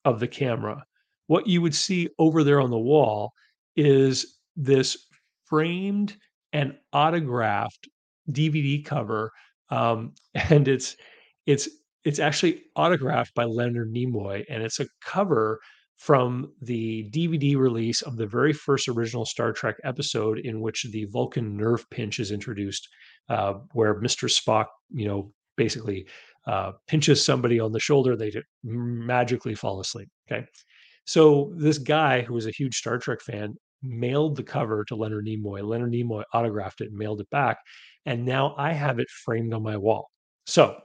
of 0.06 0.22
the 0.22 0.30
camera, 0.30 0.82
what 1.28 1.46
you 1.46 1.62
would 1.62 1.76
see 1.76 2.08
over 2.20 2.46
there 2.46 2.62
on 2.62 2.72
the 2.72 2.80
wall 2.80 3.34
is 3.76 4.38
this 4.56 4.96
framed 5.46 6.16
and 6.54 6.76
autographed 6.94 7.88
DVD 8.32 8.84
cover, 8.84 9.32
um, 9.70 10.14
and 10.36 10.68
it's 10.68 10.96
it's 11.46 11.70
it's 12.04 12.20
actually 12.20 12.62
autographed 12.76 13.34
by 13.34 13.46
Leonard 13.46 13.94
Nimoy, 13.94 14.46
and 14.50 14.64
it's 14.64 14.80
a 14.80 14.88
cover 15.04 15.60
from 15.98 16.52
the 16.62 17.10
DVD 17.12 17.56
release 17.56 18.02
of 18.02 18.18
the 18.18 18.28
very 18.28 18.54
first 18.54 18.88
original 18.88 19.26
Star 19.26 19.54
Trek 19.54 19.78
episode 19.84 20.40
in 20.40 20.60
which 20.60 20.86
the 20.92 21.06
Vulcan 21.06 21.56
nerve 21.56 21.90
pinch 21.90 22.20
is 22.20 22.32
introduced, 22.32 22.88
uh, 23.30 23.54
where 23.72 24.00
Mr. 24.02 24.30
Spock, 24.30 24.66
you 24.94 25.08
know, 25.08 25.32
basically 25.56 26.06
uh, 26.48 26.74
pinches 26.88 27.24
somebody 27.24 27.60
on 27.60 27.72
the 27.72 27.80
shoulder, 27.80 28.16
they 28.16 28.32
magically 28.64 29.56
fall 29.56 29.80
asleep. 29.80 30.10
Okay. 30.30 30.46
So 31.06 31.54
this 31.56 31.78
guy 31.78 32.22
who 32.22 32.34
was 32.34 32.46
a 32.46 32.52
huge 32.52 32.76
Star 32.76 32.98
Trek 32.98 33.22
fan 33.22 33.56
mailed 33.86 34.36
the 34.36 34.44
cover 34.44 34.84
to 34.86 34.96
Leonard 34.96 35.26
Nimoy. 35.26 35.64
Leonard 35.68 35.92
Nimoy 35.92 36.24
autographed 36.34 36.82
it 36.82 36.92
mailed 36.92 37.22
it 37.22 37.30
back. 37.30 37.58
And 38.06 38.26
now 38.26 38.56
I 38.58 38.74
have 38.74 39.00
it 39.00 39.08
framed 39.24 39.54
on 39.54 39.64
my 39.64 39.78
wall. 39.78 40.10
So 40.46 40.80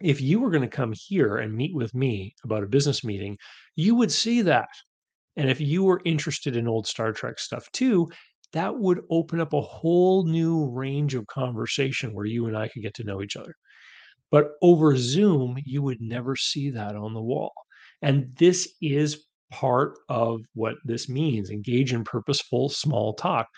if 0.00 0.20
you 0.20 0.40
were 0.40 0.50
going 0.50 0.62
to 0.62 0.68
come 0.68 0.92
here 0.94 1.38
and 1.38 1.54
meet 1.54 1.74
with 1.74 1.94
me 1.94 2.34
about 2.44 2.62
a 2.62 2.68
business 2.68 3.04
meeting, 3.04 3.38
you 3.76 3.94
would 3.94 4.12
see 4.12 4.42
that. 4.42 4.68
And 5.36 5.50
if 5.50 5.60
you 5.60 5.84
were 5.84 6.00
interested 6.04 6.56
in 6.56 6.68
old 6.68 6.86
Star 6.86 7.12
Trek 7.12 7.38
stuff 7.38 7.70
too, 7.72 8.10
that 8.52 8.76
would 8.76 9.00
open 9.10 9.40
up 9.40 9.52
a 9.52 9.60
whole 9.60 10.24
new 10.24 10.70
range 10.70 11.14
of 11.14 11.26
conversation 11.26 12.14
where 12.14 12.24
you 12.24 12.46
and 12.46 12.56
I 12.56 12.68
could 12.68 12.82
get 12.82 12.94
to 12.94 13.04
know 13.04 13.20
each 13.20 13.36
other. 13.36 13.54
But 14.30 14.52
over 14.62 14.96
Zoom, 14.96 15.58
you 15.64 15.82
would 15.82 16.00
never 16.00 16.36
see 16.36 16.70
that 16.70 16.96
on 16.96 17.14
the 17.14 17.22
wall. 17.22 17.52
And 18.02 18.34
this 18.36 18.68
is 18.80 19.24
part 19.50 19.98
of 20.08 20.40
what 20.54 20.76
this 20.84 21.08
means 21.08 21.50
engage 21.50 21.92
in 21.92 22.04
purposeful 22.04 22.68
small 22.68 23.14
talk 23.14 23.48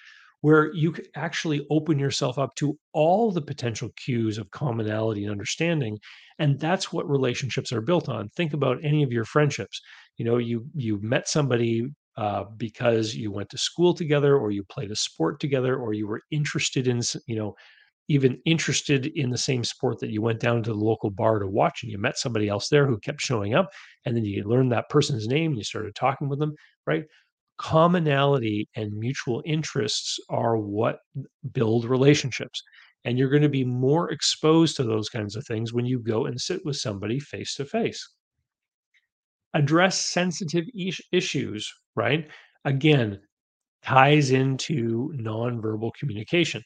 where 0.42 0.72
you 0.74 0.92
could 0.92 1.08
actually 1.16 1.66
open 1.70 1.98
yourself 1.98 2.38
up 2.38 2.54
to 2.56 2.78
all 2.92 3.32
the 3.32 3.40
potential 3.40 3.88
cues 3.96 4.38
of 4.38 4.50
commonality 4.50 5.24
and 5.24 5.32
understanding 5.32 5.98
and 6.38 6.60
that's 6.60 6.92
what 6.92 7.08
relationships 7.08 7.72
are 7.72 7.80
built 7.80 8.08
on. 8.08 8.28
Think 8.30 8.52
about 8.52 8.84
any 8.84 9.02
of 9.02 9.12
your 9.12 9.24
friendships. 9.24 9.80
You 10.16 10.24
know 10.24 10.38
you 10.38 10.66
you 10.74 11.00
met 11.02 11.28
somebody 11.28 11.88
uh, 12.16 12.44
because 12.56 13.14
you 13.14 13.30
went 13.30 13.50
to 13.50 13.58
school 13.58 13.94
together 13.94 14.36
or 14.36 14.50
you 14.50 14.64
played 14.64 14.90
a 14.90 14.96
sport 14.96 15.38
together 15.40 15.76
or 15.76 15.92
you 15.92 16.06
were 16.06 16.22
interested 16.30 16.88
in 16.88 17.00
you 17.26 17.36
know 17.36 17.54
even 18.08 18.40
interested 18.44 19.06
in 19.06 19.30
the 19.30 19.38
same 19.38 19.64
sport 19.64 19.98
that 19.98 20.10
you 20.10 20.22
went 20.22 20.40
down 20.40 20.62
to 20.62 20.72
the 20.72 20.78
local 20.78 21.10
bar 21.10 21.38
to 21.38 21.46
watch 21.46 21.82
and 21.82 21.90
you 21.90 21.98
met 21.98 22.18
somebody 22.18 22.48
else 22.48 22.68
there 22.68 22.86
who 22.86 22.98
kept 22.98 23.20
showing 23.20 23.54
up 23.54 23.68
and 24.04 24.16
then 24.16 24.24
you 24.24 24.44
learned 24.44 24.70
that 24.70 24.88
person's 24.88 25.26
name 25.26 25.52
and 25.52 25.58
you 25.58 25.64
started 25.64 25.94
talking 25.94 26.28
with 26.28 26.38
them 26.38 26.54
right? 26.86 27.04
Commonality 27.58 28.68
and 28.76 28.92
mutual 28.92 29.42
interests 29.44 30.18
are 30.28 30.56
what 30.56 30.98
build 31.52 31.84
relationships 31.84 32.62
and 33.04 33.18
you're 33.18 33.30
going 33.30 33.42
to 33.42 33.48
be 33.48 33.64
more 33.64 34.10
exposed 34.10 34.76
to 34.76 34.84
those 34.84 35.08
kinds 35.08 35.36
of 35.36 35.46
things 35.46 35.72
when 35.72 35.86
you 35.86 35.98
go 35.98 36.26
and 36.26 36.40
sit 36.40 36.64
with 36.64 36.76
somebody 36.76 37.18
face 37.18 37.54
to 37.56 37.64
face 37.64 38.08
address 39.54 39.98
sensitive 39.98 40.66
issues 41.12 41.72
right? 41.96 42.28
Again 42.64 43.20
ties 43.82 44.32
into 44.32 45.12
nonverbal 45.16 45.92
communication 45.98 46.62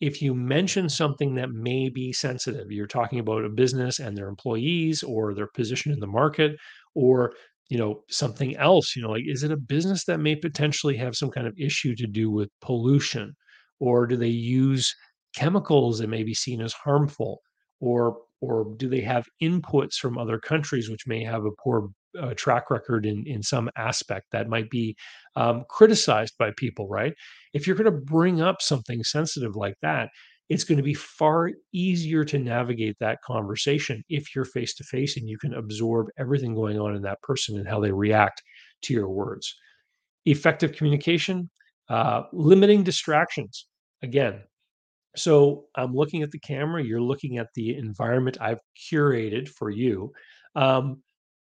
if 0.00 0.20
you 0.20 0.34
mention 0.34 0.88
something 0.88 1.34
that 1.36 1.50
may 1.50 1.88
be 1.88 2.12
sensitive, 2.12 2.70
you're 2.70 2.86
talking 2.86 3.18
about 3.18 3.44
a 3.44 3.48
business 3.48 3.98
and 3.98 4.16
their 4.16 4.28
employees 4.28 5.02
or 5.02 5.34
their 5.34 5.46
position 5.48 5.92
in 5.92 6.00
the 6.00 6.06
market 6.06 6.56
or 6.94 7.32
you 7.68 7.78
know 7.78 8.02
something 8.08 8.56
else 8.58 8.94
you 8.94 9.02
know 9.02 9.10
like 9.10 9.24
is 9.26 9.42
it 9.42 9.50
a 9.50 9.56
business 9.56 10.04
that 10.04 10.18
may 10.18 10.36
potentially 10.36 10.96
have 10.96 11.16
some 11.16 11.30
kind 11.30 11.46
of 11.46 11.54
issue 11.58 11.94
to 11.96 12.06
do 12.06 12.30
with 12.30 12.48
pollution? 12.60 13.34
Or 13.78 14.06
do 14.06 14.16
they 14.16 14.28
use 14.28 14.94
chemicals 15.34 15.98
that 15.98 16.08
may 16.08 16.22
be 16.22 16.34
seen 16.34 16.62
as 16.62 16.72
harmful? 16.72 17.40
Or 17.80 18.18
or 18.40 18.74
do 18.76 18.88
they 18.88 19.00
have 19.00 19.26
inputs 19.42 19.94
from 19.94 20.18
other 20.18 20.38
countries 20.38 20.90
which 20.90 21.06
may 21.06 21.24
have 21.24 21.44
a 21.44 21.50
poor 21.62 21.88
uh, 22.20 22.34
track 22.34 22.70
record 22.70 23.06
in 23.06 23.24
in 23.26 23.42
some 23.42 23.68
aspect 23.76 24.26
that 24.32 24.48
might 24.48 24.70
be 24.70 24.96
um, 25.36 25.64
criticized 25.68 26.34
by 26.38 26.50
people 26.56 26.88
right 26.88 27.14
if 27.56 27.66
you're 27.66 27.76
going 27.76 27.92
to 27.92 28.04
bring 28.04 28.40
up 28.40 28.60
something 28.60 29.02
sensitive 29.02 29.56
like 29.56 29.76
that 29.82 30.08
it's 30.48 30.62
going 30.62 30.76
to 30.76 30.82
be 30.82 30.94
far 30.94 31.50
easier 31.72 32.24
to 32.24 32.38
navigate 32.38 32.96
that 33.00 33.18
conversation 33.22 34.02
if 34.08 34.34
you're 34.34 34.44
face 34.44 34.74
to 34.74 34.84
face 34.84 35.16
and 35.16 35.28
you 35.28 35.38
can 35.38 35.54
absorb 35.54 36.06
everything 36.18 36.54
going 36.54 36.78
on 36.78 36.94
in 36.94 37.02
that 37.02 37.20
person 37.22 37.58
and 37.58 37.68
how 37.68 37.80
they 37.80 37.92
react 37.92 38.42
to 38.82 38.94
your 38.94 39.08
words 39.08 39.54
effective 40.26 40.72
communication 40.72 41.50
uh, 41.88 42.22
limiting 42.32 42.82
distractions 42.82 43.66
again 44.02 44.42
so 45.16 45.64
I'm 45.74 45.94
looking 45.94 46.22
at 46.22 46.30
the 46.30 46.38
camera, 46.38 46.84
you're 46.84 47.00
looking 47.00 47.38
at 47.38 47.48
the 47.54 47.76
environment 47.76 48.36
I've 48.40 48.60
curated 48.90 49.48
for 49.48 49.70
you. 49.70 50.12
Um, 50.54 51.02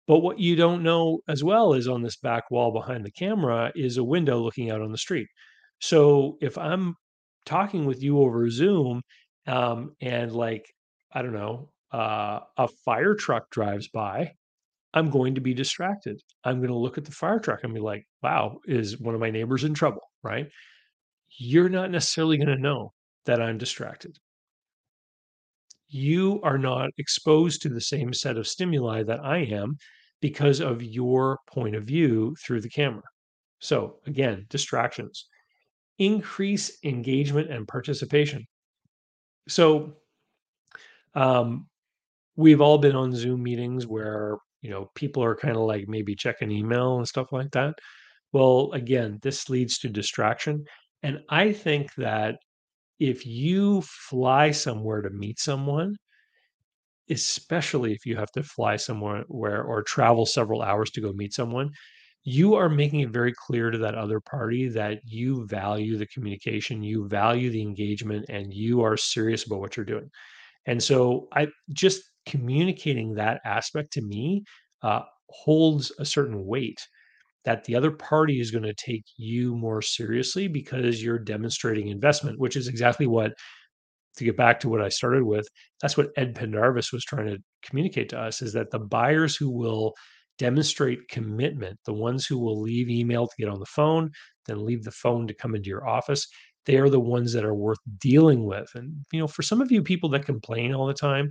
but 0.06 0.20
what 0.20 0.38
you 0.38 0.54
don't 0.54 0.82
know 0.82 1.20
as 1.28 1.42
well 1.42 1.72
is 1.72 1.88
on 1.88 2.02
this 2.02 2.16
back 2.16 2.50
wall 2.50 2.72
behind 2.72 3.04
the 3.04 3.10
camera 3.10 3.72
is 3.74 3.96
a 3.96 4.04
window 4.04 4.38
looking 4.38 4.70
out 4.70 4.82
on 4.82 4.92
the 4.92 4.98
street. 4.98 5.28
So 5.84 6.38
if 6.40 6.56
I'm 6.56 6.96
talking 7.44 7.84
with 7.84 8.02
you 8.02 8.20
over 8.20 8.48
Zoom, 8.48 9.02
um, 9.46 9.94
and 10.00 10.32
like, 10.32 10.64
I 11.12 11.20
don't 11.20 11.34
know, 11.34 11.68
uh, 11.92 12.40
a 12.56 12.68
fire 12.86 13.14
truck 13.14 13.50
drives 13.50 13.88
by, 13.88 14.32
I'm 14.94 15.10
going 15.10 15.34
to 15.34 15.42
be 15.42 15.52
distracted. 15.52 16.22
I'm 16.42 16.56
going 16.56 16.70
to 16.70 16.74
look 16.74 16.96
at 16.96 17.04
the 17.04 17.12
fire 17.12 17.38
truck 17.38 17.64
and 17.64 17.74
be 17.74 17.80
like, 17.80 18.06
wow, 18.22 18.60
is 18.64 18.98
one 18.98 19.14
of 19.14 19.20
my 19.20 19.28
neighbors 19.28 19.62
in 19.62 19.74
trouble? 19.74 20.00
Right. 20.22 20.46
You're 21.36 21.68
not 21.68 21.90
necessarily 21.90 22.38
going 22.38 22.56
to 22.56 22.62
know 22.62 22.94
that 23.26 23.42
I'm 23.42 23.58
distracted. 23.58 24.16
You 25.88 26.40
are 26.44 26.56
not 26.56 26.92
exposed 26.96 27.60
to 27.60 27.68
the 27.68 27.82
same 27.82 28.14
set 28.14 28.38
of 28.38 28.48
stimuli 28.48 29.02
that 29.02 29.22
I 29.22 29.40
am 29.40 29.76
because 30.22 30.62
of 30.62 30.82
your 30.82 31.40
point 31.46 31.76
of 31.76 31.84
view 31.84 32.34
through 32.42 32.62
the 32.62 32.70
camera. 32.70 33.02
So, 33.58 33.96
again, 34.06 34.46
distractions. 34.48 35.26
Increase 35.98 36.78
engagement 36.84 37.50
and 37.50 37.66
participation. 37.66 38.46
So, 39.48 39.96
um, 41.14 41.66
we've 42.36 42.60
all 42.60 42.78
been 42.78 42.96
on 42.96 43.14
Zoom 43.14 43.42
meetings 43.42 43.86
where 43.86 44.38
you 44.62 44.70
know 44.70 44.90
people 44.94 45.24
are 45.24 45.36
kind 45.36 45.56
of 45.56 45.62
like 45.64 45.88
maybe 45.88 46.14
checking 46.16 46.50
email 46.50 46.98
and 46.98 47.08
stuff 47.08 47.32
like 47.32 47.52
that. 47.52 47.74
Well, 48.32 48.72
again, 48.74 49.20
this 49.22 49.50
leads 49.50 49.78
to 49.80 49.88
distraction, 49.88 50.64
and 51.02 51.20
I 51.30 51.52
think 51.52 51.94
that 51.96 52.36
if 53.00 53.26
you 53.26 53.82
fly 53.82 54.52
somewhere 54.52 55.02
to 55.02 55.10
meet 55.10 55.40
someone, 55.40 55.96
especially 57.10 57.92
if 57.92 58.06
you 58.06 58.16
have 58.16 58.30
to 58.32 58.42
fly 58.42 58.76
somewhere 58.76 59.24
where 59.28 59.62
or 59.62 59.82
travel 59.82 60.24
several 60.26 60.62
hours 60.62 60.90
to 60.90 61.00
go 61.00 61.12
meet 61.12 61.32
someone, 61.34 61.70
you 62.24 62.54
are 62.54 62.68
making 62.68 63.00
it 63.00 63.10
very 63.10 63.32
clear 63.32 63.70
to 63.70 63.78
that 63.78 63.94
other 63.94 64.18
party 64.18 64.68
that 64.68 65.00
you 65.04 65.46
value 65.46 65.98
the 65.98 66.06
communication, 66.06 66.82
you 66.82 67.06
value 67.06 67.50
the 67.50 67.60
engagement, 67.60 68.24
and 68.30 68.52
you 68.52 68.82
are 68.82 68.96
serious 68.96 69.44
about 69.46 69.60
what 69.60 69.76
you're 69.76 69.84
doing. 69.84 70.10
And 70.66 70.82
so 70.82 71.28
I 71.34 71.48
just 71.72 72.02
communicating 72.24 73.14
that 73.14 73.40
aspect 73.44 73.92
to 73.92 74.02
me 74.02 74.44
uh, 74.82 75.02
holds 75.28 75.92
a 75.98 76.04
certain 76.04 76.46
weight 76.46 76.78
that 77.44 77.64
the 77.64 77.76
other 77.76 77.90
party 77.90 78.40
is 78.40 78.50
going 78.50 78.64
to 78.64 78.74
take 78.74 79.04
you 79.18 79.54
more 79.54 79.82
seriously 79.82 80.48
because 80.48 81.02
you're 81.02 81.18
demonstrating 81.18 81.88
investment, 81.88 82.38
which 82.38 82.56
is 82.56 82.68
exactly 82.68 83.06
what 83.06 83.34
to 84.16 84.24
get 84.24 84.36
back 84.36 84.60
to 84.60 84.68
what 84.68 84.80
I 84.80 84.88
started 84.88 85.24
with, 85.24 85.46
that's 85.82 85.96
what 85.96 86.10
Ed 86.16 86.34
Pendarvis 86.34 86.92
was 86.92 87.04
trying 87.04 87.26
to 87.26 87.38
communicate 87.62 88.08
to 88.10 88.18
us 88.18 88.42
is 88.42 88.52
that 88.52 88.70
the 88.70 88.78
buyers 88.78 89.36
who 89.36 89.50
will 89.50 89.92
demonstrate 90.38 91.08
commitment, 91.08 91.78
the 91.84 91.92
ones 91.94 92.26
who 92.26 92.38
will 92.38 92.60
leave 92.60 92.88
email 92.90 93.26
to 93.26 93.34
get 93.38 93.48
on 93.48 93.60
the 93.60 93.66
phone, 93.66 94.10
then 94.46 94.64
leave 94.64 94.84
the 94.84 94.90
phone 94.90 95.26
to 95.28 95.34
come 95.34 95.54
into 95.54 95.68
your 95.68 95.86
office, 95.88 96.26
they 96.66 96.76
are 96.76 96.88
the 96.88 97.00
ones 97.00 97.32
that 97.32 97.44
are 97.44 97.54
worth 97.54 97.78
dealing 98.00 98.44
with. 98.44 98.68
And 98.74 99.04
you 99.12 99.20
know, 99.20 99.26
for 99.28 99.42
some 99.42 99.60
of 99.60 99.70
you 99.72 99.82
people 99.82 100.08
that 100.10 100.26
complain 100.26 100.74
all 100.74 100.86
the 100.86 100.94
time, 100.94 101.30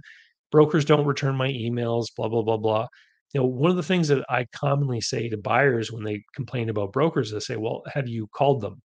brokers 0.51 0.85
don't 0.85 1.05
return 1.05 1.35
my 1.35 1.49
emails, 1.49 2.05
blah 2.15 2.27
blah 2.29 2.43
blah 2.43 2.57
blah. 2.57 2.87
You 3.33 3.41
know, 3.41 3.47
one 3.47 3.71
of 3.71 3.77
the 3.77 3.83
things 3.83 4.07
that 4.09 4.23
I 4.29 4.45
commonly 4.55 5.01
say 5.01 5.27
to 5.29 5.37
buyers 5.37 5.91
when 5.91 6.03
they 6.03 6.23
complain 6.35 6.69
about 6.69 6.93
brokers, 6.93 7.33
I 7.33 7.39
say, 7.39 7.55
"Well, 7.57 7.81
have 7.93 8.07
you 8.07 8.27
called 8.35 8.61
them?" 8.61 8.81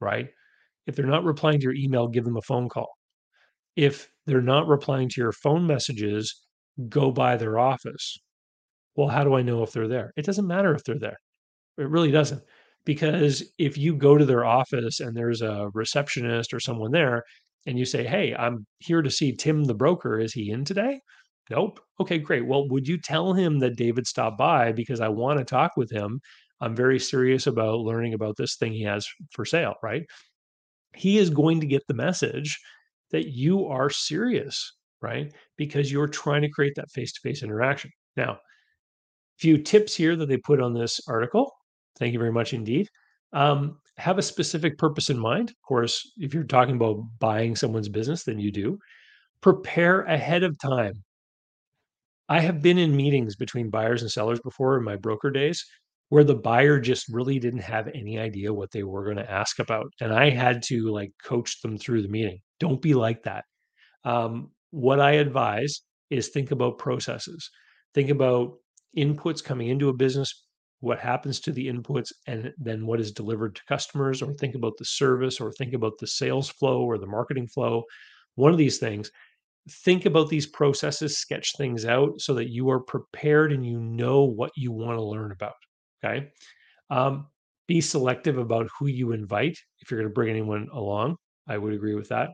Right? 0.00 0.28
If 0.86 0.96
they're 0.96 1.06
not 1.06 1.24
replying 1.24 1.60
to 1.60 1.64
your 1.64 1.74
email, 1.74 2.08
give 2.08 2.24
them 2.24 2.36
a 2.36 2.42
phone 2.42 2.68
call. 2.68 2.96
If 3.76 4.10
they're 4.26 4.42
not 4.42 4.68
replying 4.68 5.08
to 5.10 5.20
your 5.20 5.32
phone 5.32 5.66
messages, 5.66 6.42
go 6.88 7.12
by 7.12 7.36
their 7.36 7.58
office. 7.58 8.18
Well, 8.96 9.08
how 9.08 9.24
do 9.24 9.34
I 9.34 9.42
know 9.42 9.62
if 9.62 9.72
they're 9.72 9.88
there? 9.88 10.12
It 10.16 10.24
doesn't 10.24 10.46
matter 10.46 10.74
if 10.74 10.84
they're 10.84 10.98
there. 10.98 11.18
It 11.78 11.88
really 11.88 12.10
doesn't. 12.10 12.42
Because 12.84 13.42
if 13.58 13.78
you 13.78 13.96
go 13.96 14.18
to 14.18 14.24
their 14.24 14.44
office 14.44 15.00
and 15.00 15.16
there's 15.16 15.42
a 15.42 15.70
receptionist 15.74 16.52
or 16.52 16.60
someone 16.60 16.90
there 16.92 17.22
and 17.66 17.78
you 17.78 17.84
say, 17.86 18.04
Hey, 18.04 18.34
I'm 18.34 18.66
here 18.78 19.02
to 19.02 19.10
see 19.10 19.34
Tim 19.34 19.64
the 19.64 19.74
broker. 19.74 20.18
Is 20.20 20.32
he 20.32 20.50
in 20.50 20.64
today? 20.64 21.00
Nope. 21.50 21.80
Okay, 22.00 22.18
great. 22.18 22.46
Well, 22.46 22.68
would 22.68 22.86
you 22.88 22.98
tell 22.98 23.32
him 23.32 23.58
that 23.60 23.76
David 23.76 24.06
stopped 24.06 24.38
by 24.38 24.72
because 24.72 25.00
I 25.00 25.08
want 25.08 25.38
to 25.38 25.44
talk 25.44 25.72
with 25.76 25.90
him? 25.90 26.20
I'm 26.60 26.76
very 26.76 26.98
serious 26.98 27.46
about 27.46 27.80
learning 27.80 28.14
about 28.14 28.36
this 28.36 28.56
thing 28.56 28.72
he 28.72 28.82
has 28.84 29.06
for 29.32 29.44
sale, 29.44 29.74
right? 29.82 30.04
he 30.96 31.18
is 31.18 31.30
going 31.30 31.60
to 31.60 31.66
get 31.66 31.86
the 31.86 31.94
message 31.94 32.58
that 33.10 33.28
you 33.28 33.66
are 33.66 33.90
serious, 33.90 34.72
right? 35.02 35.32
Because 35.56 35.90
you're 35.92 36.08
trying 36.08 36.42
to 36.42 36.48
create 36.48 36.74
that 36.76 36.90
face 36.90 37.12
to 37.12 37.20
face 37.20 37.42
interaction. 37.42 37.90
Now, 38.16 38.38
few 39.38 39.58
tips 39.58 39.94
here 39.94 40.16
that 40.16 40.26
they 40.26 40.36
put 40.36 40.60
on 40.60 40.74
this 40.74 41.00
article. 41.08 41.52
Thank 41.98 42.12
you 42.12 42.18
very 42.18 42.32
much 42.32 42.52
indeed. 42.52 42.88
Um, 43.32 43.78
have 43.96 44.18
a 44.18 44.22
specific 44.22 44.78
purpose 44.78 45.10
in 45.10 45.18
mind. 45.18 45.50
Of 45.50 45.62
course, 45.66 46.12
if 46.18 46.34
you're 46.34 46.44
talking 46.44 46.76
about 46.76 47.00
buying 47.18 47.54
someone's 47.54 47.88
business, 47.88 48.24
then 48.24 48.38
you 48.38 48.50
do. 48.50 48.78
Prepare 49.40 50.02
ahead 50.02 50.42
of 50.42 50.58
time. 50.58 50.94
I 52.28 52.40
have 52.40 52.62
been 52.62 52.78
in 52.78 52.96
meetings 52.96 53.36
between 53.36 53.70
buyers 53.70 54.02
and 54.02 54.10
sellers 54.10 54.40
before 54.40 54.78
in 54.78 54.84
my 54.84 54.96
broker 54.96 55.30
days 55.30 55.64
where 56.08 56.24
the 56.24 56.34
buyer 56.34 56.78
just 56.78 57.08
really 57.08 57.38
didn't 57.38 57.60
have 57.60 57.88
any 57.94 58.18
idea 58.18 58.52
what 58.52 58.70
they 58.70 58.82
were 58.82 59.04
going 59.04 59.16
to 59.16 59.30
ask 59.30 59.58
about. 59.58 59.86
And 60.00 60.12
I 60.12 60.30
had 60.30 60.62
to 60.64 60.90
like 60.90 61.12
coach 61.22 61.60
them 61.60 61.76
through 61.76 62.02
the 62.02 62.08
meeting. 62.08 62.38
Don't 62.60 62.80
be 62.80 62.94
like 62.94 63.22
that. 63.24 63.44
Um, 64.04 64.50
what 64.70 65.00
I 65.00 65.12
advise 65.12 65.82
is 66.10 66.28
think 66.28 66.50
about 66.50 66.78
processes, 66.78 67.50
think 67.94 68.10
about 68.10 68.54
inputs 68.96 69.42
coming 69.42 69.68
into 69.68 69.88
a 69.88 69.94
business, 69.94 70.44
what 70.80 70.98
happens 70.98 71.40
to 71.40 71.52
the 71.52 71.66
inputs, 71.66 72.12
and 72.26 72.52
then 72.58 72.86
what 72.86 73.00
is 73.00 73.12
delivered 73.12 73.54
to 73.56 73.62
customers, 73.68 74.22
or 74.22 74.32
think 74.34 74.54
about 74.54 74.76
the 74.78 74.84
service, 74.84 75.40
or 75.40 75.52
think 75.52 75.72
about 75.72 75.98
the 75.98 76.06
sales 76.06 76.48
flow 76.48 76.82
or 76.82 76.98
the 76.98 77.06
marketing 77.06 77.46
flow. 77.46 77.84
One 78.34 78.52
of 78.52 78.58
these 78.58 78.78
things 78.78 79.10
think 79.70 80.04
about 80.06 80.28
these 80.28 80.46
processes, 80.46 81.18
sketch 81.18 81.52
things 81.56 81.84
out 81.84 82.20
so 82.20 82.34
that 82.34 82.50
you 82.50 82.68
are 82.70 82.80
prepared 82.80 83.52
and 83.52 83.64
you 83.64 83.80
know 83.80 84.24
what 84.24 84.50
you 84.56 84.72
want 84.72 84.98
to 84.98 85.02
learn 85.02 85.32
about. 85.32 85.54
Okay. 86.04 86.28
Um, 86.90 87.28
be 87.66 87.80
selective 87.80 88.36
about 88.36 88.68
who 88.78 88.88
you 88.88 89.12
invite 89.12 89.56
if 89.80 89.90
you're 89.90 90.00
going 90.00 90.10
to 90.10 90.14
bring 90.14 90.28
anyone 90.28 90.68
along. 90.72 91.16
I 91.48 91.56
would 91.56 91.72
agree 91.72 91.94
with 91.94 92.08
that. 92.10 92.30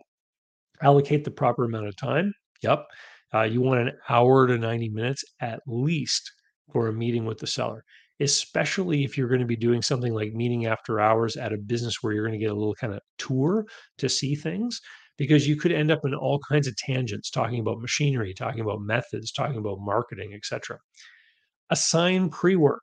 Allocate 0.82 1.24
the 1.24 1.30
proper 1.30 1.64
amount 1.64 1.86
of 1.86 1.96
time. 1.96 2.32
Yep. 2.62 2.84
Uh, 3.32 3.42
you 3.42 3.60
want 3.60 3.80
an 3.80 3.92
hour 4.08 4.48
to 4.48 4.58
90 4.58 4.88
minutes 4.88 5.24
at 5.40 5.60
least 5.68 6.32
for 6.72 6.88
a 6.88 6.92
meeting 6.92 7.24
with 7.24 7.38
the 7.38 7.46
seller, 7.46 7.84
especially 8.20 9.04
if 9.04 9.16
you're 9.16 9.28
going 9.28 9.40
to 9.40 9.46
be 9.46 9.56
doing 9.56 9.82
something 9.82 10.12
like 10.14 10.32
meeting 10.32 10.66
after 10.66 11.00
hours 11.00 11.36
at 11.36 11.52
a 11.52 11.58
business 11.58 12.02
where 12.02 12.12
you're 12.12 12.26
going 12.26 12.38
to 12.38 12.44
get 12.44 12.52
a 12.52 12.54
little 12.54 12.74
kind 12.74 12.92
of 12.92 13.00
tour 13.18 13.66
to 13.98 14.08
see 14.08 14.34
things 14.34 14.80
because 15.16 15.46
you 15.46 15.56
could 15.56 15.72
end 15.72 15.90
up 15.90 16.00
in 16.04 16.14
all 16.14 16.40
kinds 16.48 16.66
of 16.66 16.76
tangents 16.76 17.30
talking 17.30 17.60
about 17.60 17.80
machinery, 17.80 18.32
talking 18.32 18.60
about 18.60 18.80
methods, 18.80 19.32
talking 19.32 19.58
about 19.58 19.78
marketing, 19.80 20.32
etc. 20.34 20.78
Assign 21.70 22.30
pre-work. 22.30 22.82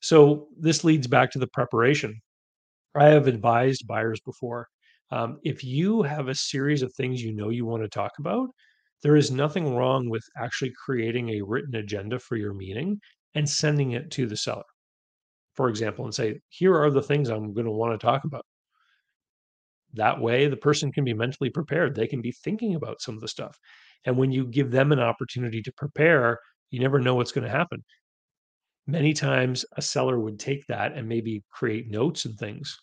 So 0.00 0.48
this 0.58 0.84
leads 0.84 1.06
back 1.06 1.30
to 1.32 1.38
the 1.38 1.46
preparation. 1.48 2.20
I 2.94 3.08
have 3.08 3.26
advised 3.26 3.86
buyers 3.86 4.20
before. 4.20 4.68
Um, 5.10 5.38
if 5.44 5.62
you 5.62 6.02
have 6.02 6.28
a 6.28 6.34
series 6.34 6.82
of 6.82 6.92
things 6.94 7.22
you 7.22 7.34
know 7.34 7.50
you 7.50 7.66
want 7.66 7.82
to 7.82 7.88
talk 7.88 8.12
about, 8.18 8.48
there 9.02 9.16
is 9.16 9.30
nothing 9.30 9.74
wrong 9.76 10.08
with 10.08 10.24
actually 10.38 10.72
creating 10.84 11.28
a 11.30 11.42
written 11.42 11.76
agenda 11.76 12.18
for 12.18 12.36
your 12.36 12.54
meeting 12.54 12.98
and 13.34 13.48
sending 13.48 13.92
it 13.92 14.10
to 14.12 14.26
the 14.26 14.36
seller, 14.36 14.64
for 15.54 15.68
example, 15.68 16.04
and 16.04 16.14
say, 16.14 16.40
here 16.48 16.76
are 16.76 16.90
the 16.90 17.02
things 17.02 17.28
I'm 17.28 17.52
going 17.52 17.66
to 17.66 17.72
want 17.72 17.98
to 17.98 18.04
talk 18.04 18.24
about. 18.24 18.44
That 19.94 20.20
way, 20.20 20.48
the 20.48 20.56
person 20.56 20.92
can 20.92 21.04
be 21.04 21.14
mentally 21.14 21.50
prepared. 21.50 21.94
They 21.94 22.06
can 22.06 22.20
be 22.20 22.32
thinking 22.32 22.74
about 22.74 23.00
some 23.00 23.14
of 23.14 23.20
the 23.20 23.28
stuff. 23.28 23.58
And 24.04 24.16
when 24.16 24.32
you 24.32 24.46
give 24.46 24.70
them 24.70 24.92
an 24.92 25.00
opportunity 25.00 25.62
to 25.62 25.72
prepare, 25.72 26.38
you 26.70 26.80
never 26.80 26.98
know 26.98 27.14
what's 27.14 27.32
going 27.32 27.44
to 27.44 27.50
happen. 27.50 27.84
Many 28.86 29.14
times, 29.14 29.64
a 29.76 29.82
seller 29.82 30.18
would 30.18 30.38
take 30.38 30.66
that 30.66 30.92
and 30.92 31.08
maybe 31.08 31.42
create 31.50 31.90
notes 31.90 32.24
and 32.24 32.36
things, 32.36 32.76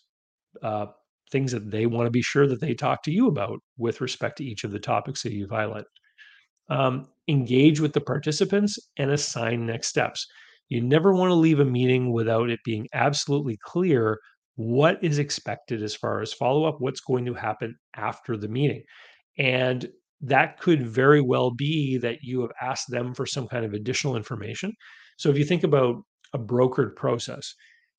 uh, 0.62 0.86
things 1.30 1.52
that 1.52 1.70
they 1.70 1.86
want 1.86 2.06
to 2.06 2.10
be 2.10 2.22
sure 2.22 2.46
that 2.46 2.60
they 2.60 2.74
talk 2.74 3.02
to 3.04 3.12
you 3.12 3.28
about 3.28 3.60
with 3.76 4.00
respect 4.00 4.38
to 4.38 4.44
each 4.44 4.64
of 4.64 4.72
the 4.72 4.80
topics 4.80 5.22
that 5.22 5.32
you've 5.32 5.50
highlighted. 5.50 5.84
Um, 6.68 7.06
engage 7.28 7.80
with 7.80 7.92
the 7.92 8.00
participants 8.00 8.78
and 8.96 9.10
assign 9.10 9.66
next 9.66 9.88
steps. 9.88 10.26
You 10.68 10.80
never 10.80 11.12
want 11.12 11.30
to 11.30 11.34
leave 11.34 11.60
a 11.60 11.64
meeting 11.64 12.12
without 12.12 12.50
it 12.50 12.60
being 12.64 12.88
absolutely 12.92 13.58
clear 13.62 14.18
what 14.56 15.02
is 15.02 15.18
expected 15.18 15.82
as 15.82 15.94
far 15.94 16.20
as 16.20 16.32
follow 16.32 16.64
up, 16.64 16.76
what's 16.80 17.00
going 17.00 17.24
to 17.26 17.34
happen 17.34 17.76
after 17.96 18.36
the 18.36 18.48
meeting. 18.48 18.82
And 19.38 19.88
that 20.22 20.60
could 20.60 20.86
very 20.86 21.20
well 21.20 21.50
be 21.50 21.98
that 21.98 22.18
you 22.22 22.42
have 22.42 22.52
asked 22.60 22.90
them 22.90 23.14
for 23.14 23.26
some 23.26 23.48
kind 23.48 23.64
of 23.64 23.72
additional 23.72 24.16
information. 24.16 24.72
So 25.18 25.30
if 25.30 25.38
you 25.38 25.44
think 25.44 25.64
about 25.64 25.96
a 26.32 26.38
brokered 26.38 26.96
process, 26.96 27.54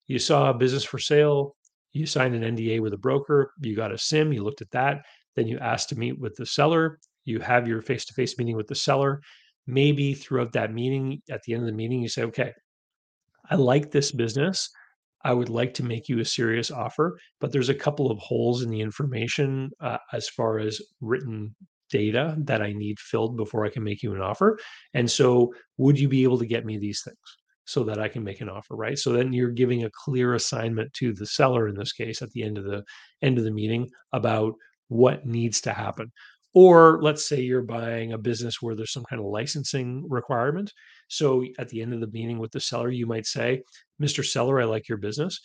you 0.07 0.19
saw 0.19 0.49
a 0.49 0.53
business 0.53 0.83
for 0.83 0.99
sale, 0.99 1.55
you 1.91 2.05
signed 2.05 2.35
an 2.35 2.55
NDA 2.55 2.81
with 2.81 2.93
a 2.93 2.97
broker, 2.97 3.51
you 3.61 3.75
got 3.75 3.91
a 3.91 3.95
CIM, 3.95 4.33
you 4.33 4.43
looked 4.43 4.61
at 4.61 4.71
that, 4.71 5.03
then 5.35 5.47
you 5.47 5.59
asked 5.59 5.89
to 5.89 5.97
meet 5.97 6.19
with 6.19 6.35
the 6.35 6.45
seller, 6.45 6.99
you 7.25 7.39
have 7.39 7.67
your 7.67 7.81
face 7.81 8.05
to 8.05 8.13
face 8.13 8.37
meeting 8.37 8.55
with 8.55 8.67
the 8.67 8.75
seller. 8.75 9.21
Maybe 9.65 10.13
throughout 10.13 10.51
that 10.53 10.73
meeting, 10.73 11.21
at 11.29 11.41
the 11.43 11.53
end 11.53 11.63
of 11.63 11.67
the 11.67 11.73
meeting, 11.73 12.01
you 12.01 12.09
say, 12.09 12.23
okay, 12.23 12.53
I 13.49 13.55
like 13.55 13.91
this 13.91 14.11
business. 14.11 14.69
I 15.25 15.33
would 15.33 15.49
like 15.49 15.73
to 15.75 15.83
make 15.83 16.09
you 16.09 16.19
a 16.19 16.25
serious 16.25 16.69
offer, 16.69 17.17
but 17.39 17.51
there's 17.51 17.69
a 17.69 17.75
couple 17.75 18.11
of 18.11 18.19
holes 18.19 18.61
in 18.61 18.69
the 18.69 18.81
information 18.81 19.71
uh, 19.79 19.97
as 20.11 20.27
far 20.27 20.59
as 20.59 20.81
written 20.99 21.55
data 21.89 22.35
that 22.39 22.61
I 22.61 22.73
need 22.73 22.99
filled 22.99 23.37
before 23.37 23.65
I 23.65 23.69
can 23.69 23.83
make 23.83 24.03
you 24.03 24.13
an 24.13 24.21
offer. 24.21 24.59
And 24.93 25.09
so, 25.09 25.53
would 25.77 25.97
you 25.97 26.09
be 26.09 26.23
able 26.23 26.39
to 26.39 26.45
get 26.45 26.65
me 26.65 26.77
these 26.77 27.01
things 27.03 27.17
so 27.65 27.83
that 27.83 27.99
I 27.99 28.07
can 28.07 28.23
make 28.23 28.41
an 28.41 28.49
offer, 28.49 28.75
right? 28.75 28.97
So 28.97 29.13
then 29.13 29.31
you're 29.31 29.51
giving 29.51 29.83
a 29.85 29.91
clear 29.91 30.33
assignment 30.33 30.93
to 30.95 31.13
the 31.13 31.25
seller 31.25 31.67
in 31.67 31.75
this 31.75 31.93
case 31.93 32.21
at 32.21 32.29
the 32.31 32.43
end 32.43 32.57
of 32.57 32.65
the 32.65 32.83
end 33.21 33.37
of 33.37 33.45
the 33.45 33.51
meeting 33.51 33.89
about 34.11 34.53
what 34.89 35.25
needs 35.25 35.61
to 35.61 35.73
happen. 35.73 36.11
Or 36.53 36.99
let's 37.01 37.27
say 37.27 37.41
you're 37.41 37.63
buying 37.63 38.13
a 38.13 38.17
business 38.17 38.61
where 38.61 38.75
there's 38.75 38.93
some 38.93 39.05
kind 39.05 39.19
of 39.19 39.25
licensing 39.25 40.05
requirement. 40.07 40.71
So 41.07 41.43
at 41.57 41.69
the 41.69 41.81
end 41.81 41.93
of 41.93 41.99
the 41.99 42.07
meeting 42.07 42.37
with 42.37 42.51
the 42.51 42.59
seller, 42.59 42.91
you 42.91 43.07
might 43.07 43.25
say, 43.25 43.63
Mr. 44.01 44.23
Seller, 44.23 44.61
I 44.61 44.65
like 44.65 44.87
your 44.87 44.99
business. 44.99 45.39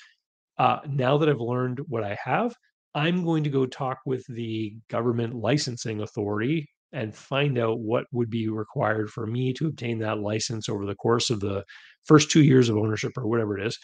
Uh, 0.59 0.81
now 0.87 1.17
that 1.19 1.29
I've 1.29 1.41
learned 1.41 1.81
what 1.89 2.05
I 2.05 2.19
have, 2.23 2.55
I'm 2.95 3.25
going 3.25 3.45
to 3.45 3.51
go 3.51 3.65
talk 3.65 3.99
with 4.05 4.25
the 4.29 4.77
government 4.91 5.35
licensing 5.35 6.03
authority 6.03 6.69
and 6.93 7.15
find 7.15 7.59
out 7.59 7.81
what 7.81 8.07
would 8.13 8.31
be 8.31 8.49
required 8.49 9.11
for 9.11 9.27
me 9.27 9.53
to 9.53 9.69
obtain 9.69 9.99
that 9.99 10.19
license 10.19 10.69
over 10.69 10.87
the 10.87 10.95
course 10.95 11.31
of 11.31 11.41
the 11.41 11.65
first 12.05 12.31
two 12.31 12.43
years 12.43 12.69
of 12.69 12.77
ownership 12.77 13.13
or 13.17 13.27
whatever 13.27 13.59
it 13.59 13.67
is 13.67 13.79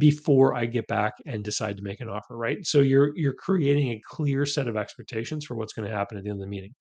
before 0.00 0.54
I 0.56 0.66
get 0.66 0.86
back 0.88 1.12
and 1.26 1.44
decide 1.44 1.76
to 1.76 1.84
make 1.84 2.00
an 2.00 2.08
offer, 2.08 2.36
right? 2.36 2.66
So 2.66 2.80
you're 2.80 3.16
you're 3.16 3.34
creating 3.34 3.90
a 3.90 4.02
clear 4.04 4.44
set 4.46 4.66
of 4.66 4.76
expectations 4.76 5.44
for 5.44 5.54
what's 5.54 5.72
going 5.72 5.88
to 5.88 5.96
happen 5.96 6.18
at 6.18 6.24
the 6.24 6.30
end 6.30 6.38
of 6.38 6.46
the 6.46 6.50
meeting. 6.50 6.74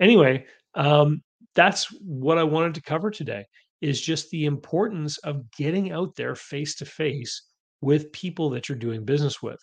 anyway, 0.00 0.44
um, 0.74 1.22
that's 1.54 1.86
what 2.00 2.38
I 2.38 2.44
wanted 2.44 2.74
to 2.74 2.82
cover 2.82 3.10
today 3.10 3.44
is 3.80 4.00
just 4.00 4.30
the 4.30 4.46
importance 4.46 5.18
of 5.18 5.50
getting 5.52 5.92
out 5.92 6.14
there 6.16 6.34
face 6.34 6.74
to 6.76 6.84
face 6.84 7.42
with 7.80 8.12
people 8.12 8.50
that 8.50 8.68
you're 8.68 8.78
doing 8.78 9.04
business 9.04 9.42
with. 9.42 9.60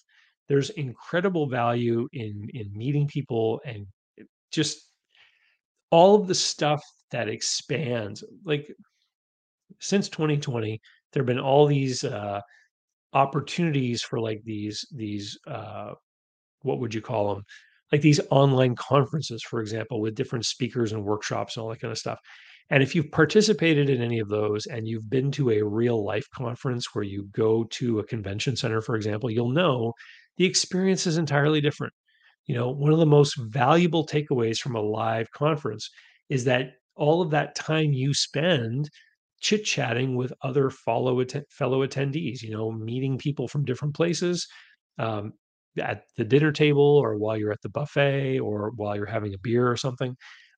There's 0.48 0.70
incredible 0.72 1.48
value 1.48 2.08
in 2.14 2.50
in 2.54 2.72
meeting 2.74 3.08
people 3.08 3.62
and 3.66 3.88
just 4.52 4.90
all 5.92 6.16
of 6.16 6.28
the 6.28 6.36
stuff 6.36 6.84
that 7.12 7.30
expands. 7.30 8.24
Like 8.46 8.74
since 9.80 10.10
2020, 10.10 10.80
there 11.12 11.22
have 11.22 11.28
been 11.28 11.40
all 11.40 11.68
these 11.68 12.04
uh, 12.04 12.42
opportunities 13.14 14.02
for 14.02 14.20
like 14.20 14.42
these 14.44 14.86
these 14.94 15.38
uh, 15.48 15.94
what 16.62 16.80
would 16.80 16.94
you 16.94 17.02
call 17.02 17.34
them? 17.36 17.44
Like 17.92 18.02
these 18.02 18.22
online 18.30 18.76
conferences, 18.76 19.44
for 19.44 19.60
example, 19.60 20.00
with 20.00 20.16
different 20.16 20.46
speakers 20.46 20.94
and 20.94 21.04
workshops 21.04 21.56
and 21.56 21.64
all 21.64 21.70
that 21.70 21.82
kind 21.82 21.92
of 21.92 21.98
stuff. 21.98 22.20
And 22.70 22.82
if 22.82 22.96
you've 22.96 23.12
participated 23.12 23.90
in 23.90 24.02
any 24.02 24.20
of 24.20 24.30
those 24.30 24.66
and 24.66 24.88
you've 24.88 25.10
been 25.10 25.30
to 25.32 25.52
a 25.52 25.62
real 25.62 26.06
life 26.06 26.26
conference 26.34 26.88
where 26.94 27.04
you 27.04 27.28
go 27.34 27.66
to 27.72 28.00
a 28.00 28.06
convention 28.06 28.56
center, 28.56 28.82
for 28.82 28.96
example, 28.96 29.30
you'll 29.30 29.50
know 29.50 29.92
the 30.38 30.46
experience 30.46 31.06
is 31.06 31.18
entirely 31.18 31.60
different. 31.60 31.94
You 32.48 32.56
know, 32.56 32.72
one 32.72 32.94
of 32.94 33.00
the 33.00 33.06
most 33.06 33.36
valuable 33.38 34.06
takeaways 34.06 34.60
from 34.60 34.76
a 34.76 34.82
live 34.82 35.30
conference 35.32 35.90
is 36.30 36.46
that 36.46 36.72
all 36.96 37.22
of 37.22 37.32
that 37.32 37.56
time 37.56 37.92
you 37.92 38.14
spend 38.14 38.90
chit 39.42 39.66
chatting 39.66 40.16
with 40.16 40.34
other 40.44 40.70
follow 40.70 41.20
att- 41.20 41.50
fellow 41.50 41.86
attendees, 41.86 42.42
you 42.42 42.52
know, 42.52 42.72
meeting 42.72 43.18
people 43.18 43.48
from 43.48 43.66
different 43.66 43.96
places, 43.96 44.48
um, 45.00 45.34
at 45.80 46.04
the 46.18 46.24
dinner 46.24 46.52
table 46.52 46.82
or 46.82 47.18
while 47.18 47.38
you're 47.38 47.52
at 47.52 47.62
the 47.62 47.70
buffet 47.70 48.40
or 48.40 48.72
while 48.76 48.96
you're 48.96 49.06
having 49.06 49.34
a 49.34 49.40
beer 49.40 49.70
or 49.70 49.78
something. 49.78 50.16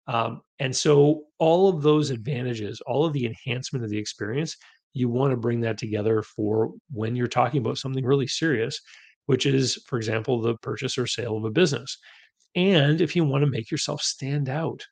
Um, 0.07 0.41
and 0.59 0.75
so 0.75 1.23
all 1.39 1.69
of 1.69 1.81
those 1.81 2.09
advantages, 2.09 2.81
all 2.85 3.05
of 3.05 3.13
the 3.13 3.25
enhancement 3.25 3.85
of 3.85 3.91
the 3.91 3.97
experience, 3.97 4.57
you 4.93 5.09
want 5.09 5.31
to 5.31 5.37
bring 5.37 5.61
that 5.61 5.77
together 5.77 6.21
for 6.21 6.71
when 6.91 7.15
you're 7.15 7.27
talking 7.27 7.61
about 7.61 7.77
something 7.77 8.05
really 8.05 8.27
serious, 8.27 8.79
which 9.27 9.45
is, 9.45 9.81
for 9.87 9.97
example, 9.97 10.41
the 10.41 10.55
purchase 10.57 10.97
or 10.97 11.07
sale 11.07 11.37
of 11.37 11.45
a 11.45 11.51
business. 11.51 11.97
And 12.55 13.01
if 13.01 13.15
you 13.15 13.23
want 13.23 13.43
to 13.43 13.49
make 13.49 13.71
yourself 13.71 14.01
stand 14.01 14.49
out, 14.49 14.85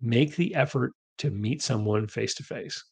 make 0.00 0.36
the 0.36 0.54
effort 0.54 0.92
to 1.18 1.30
meet 1.30 1.62
someone 1.62 2.06
face 2.08 2.34
to 2.36 2.42
face. 2.42 2.82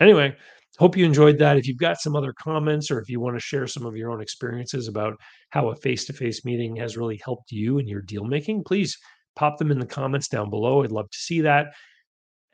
Anyway, 0.00 0.36
hope 0.78 0.96
you 0.96 1.04
enjoyed 1.04 1.38
that. 1.38 1.56
If 1.56 1.66
you've 1.66 1.78
got 1.78 2.00
some 2.00 2.14
other 2.14 2.32
comments 2.32 2.90
or 2.90 3.00
if 3.00 3.08
you 3.08 3.20
want 3.20 3.36
to 3.36 3.40
share 3.40 3.66
some 3.66 3.84
of 3.84 3.96
your 3.96 4.10
own 4.10 4.20
experiences 4.20 4.88
about 4.88 5.14
how 5.50 5.68
a 5.68 5.76
face 5.76 6.04
to 6.06 6.12
face 6.12 6.44
meeting 6.44 6.76
has 6.76 6.96
really 6.96 7.20
helped 7.24 7.50
you 7.50 7.78
in 7.78 7.88
your 7.88 8.02
deal 8.02 8.24
making, 8.24 8.64
please 8.64 8.96
pop 9.36 9.58
them 9.58 9.70
in 9.70 9.78
the 9.78 9.86
comments 9.86 10.28
down 10.28 10.50
below. 10.50 10.82
I'd 10.82 10.92
love 10.92 11.10
to 11.10 11.18
see 11.18 11.40
that. 11.42 11.74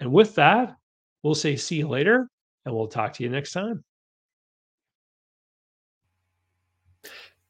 And 0.00 0.12
with 0.12 0.34
that, 0.36 0.74
we'll 1.22 1.34
say 1.34 1.56
see 1.56 1.76
you 1.76 1.88
later 1.88 2.28
and 2.64 2.74
we'll 2.74 2.88
talk 2.88 3.12
to 3.14 3.22
you 3.22 3.28
next 3.28 3.52
time. 3.52 3.84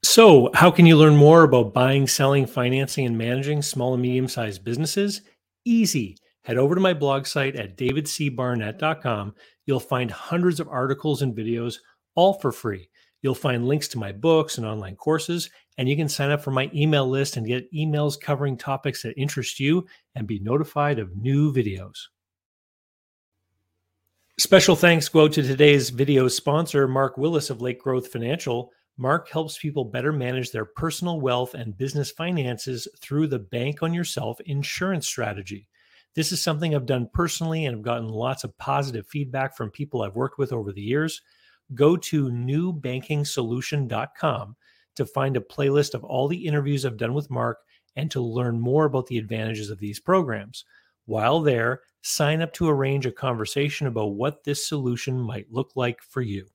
So, 0.03 0.51
how 0.53 0.71
can 0.71 0.85
you 0.87 0.97
learn 0.97 1.17
more 1.17 1.45
about 1.45 1.73
buying, 1.73 2.07
selling, 2.07 2.47
financing, 2.47 3.07
and 3.07 3.17
managing 3.17 3.63
small 3.63 3.95
and 3.95 4.03
medium 4.03 4.29
sized 4.29 4.63
businesses? 4.63 5.23
Easy. 5.65 6.17
Head 6.45 6.59
over 6.59 6.75
to 6.75 6.81
my 6.81 6.93
blog 6.93 7.27
site 7.27 7.57
at 7.57 7.77
davidcbarnett.com. 7.79 9.35
You'll 9.65 9.81
find 9.81 10.11
hundreds 10.11 10.61
of 10.61 10.69
articles 10.69 11.23
and 11.23 11.35
videos, 11.35 11.79
all 12.15 12.35
for 12.35 12.53
free. 12.53 12.91
You'll 13.23 13.35
find 13.35 13.67
links 13.67 13.89
to 13.89 13.99
my 13.99 14.13
books 14.13 14.59
and 14.59 14.67
online 14.67 14.97
courses, 14.97 15.49
and 15.79 15.89
you 15.89 15.97
can 15.97 16.11
sign 16.11 16.31
up 16.31 16.43
for 16.43 16.51
my 16.51 16.71
email 16.75 17.09
list 17.09 17.39
and 17.39 17.47
get 17.47 17.73
emails 17.73 18.21
covering 18.21 18.59
topics 18.59 19.03
that 19.03 19.19
interest 19.19 19.59
you 19.59 19.87
and 20.15 20.27
be 20.27 20.39
notified 20.39 20.99
of 20.99 21.17
new 21.17 21.51
videos. 21.51 21.97
Special 24.39 24.77
thanks 24.77 25.09
go 25.09 25.27
to 25.29 25.43
today's 25.43 25.89
video 25.89 26.29
sponsor, 26.29 26.87
Mark 26.87 27.17
Willis 27.17 27.49
of 27.49 27.63
Lake 27.63 27.81
Growth 27.81 28.09
Financial. 28.09 28.71
Mark 28.99 29.31
helps 29.31 29.57
people 29.57 29.87
better 29.87 30.13
manage 30.13 30.51
their 30.51 30.67
personal 30.67 31.23
wealth 31.23 31.55
and 31.55 31.79
business 31.79 32.11
finances 32.11 32.87
through 33.01 33.29
the 33.29 33.39
Bank 33.39 33.83
on 33.83 33.95
Yourself 33.95 34.39
insurance 34.43 35.07
strategy. 35.07 35.67
This 36.15 36.33
is 36.33 36.43
something 36.43 36.75
I've 36.75 36.87
done 36.87 37.09
personally 37.13 37.67
and 37.67 37.77
I've 37.77 37.83
gotten 37.83 38.09
lots 38.09 38.45
of 38.45 38.57
positive 38.59 39.07
feedback 39.07 39.57
from 39.57 39.71
people 39.71 40.03
I've 40.03 40.17
worked 40.17 40.39
with 40.39 40.53
over 40.53 40.73
the 40.73 40.83
years. 40.83 41.23
Go 41.75 41.97
to 41.97 42.31
newbankingsolution.com 42.31 44.57
to 44.97 45.07
find 45.07 45.37
a 45.37 45.41
playlist 45.41 45.95
of 45.95 46.05
all 46.05 46.29
the 46.29 46.47
interviews 46.47 46.87
I've 46.87 46.97
done 46.97 47.15
with 47.15 47.31
Mark 47.31 47.59
and 47.97 48.11
to 48.13 48.21
learn 48.21 48.61
more 48.61 48.85
about 48.85 49.07
the 49.07 49.19
advantages 49.19 49.71
of 49.71 49.79
these 49.79 49.99
programs. 49.99 50.65
While 51.07 51.41
there, 51.41 51.81
sign 52.03 52.43
up 52.43 52.53
to 52.55 52.69
arrange 52.69 53.07
a 53.07 53.13
conversation 53.13 53.87
about 53.87 54.15
what 54.15 54.45
this 54.45 54.67
solution 54.67 55.19
might 55.19 55.51
look 55.51 55.73
like 55.75 56.03
for 56.03 56.23
you. 56.23 56.47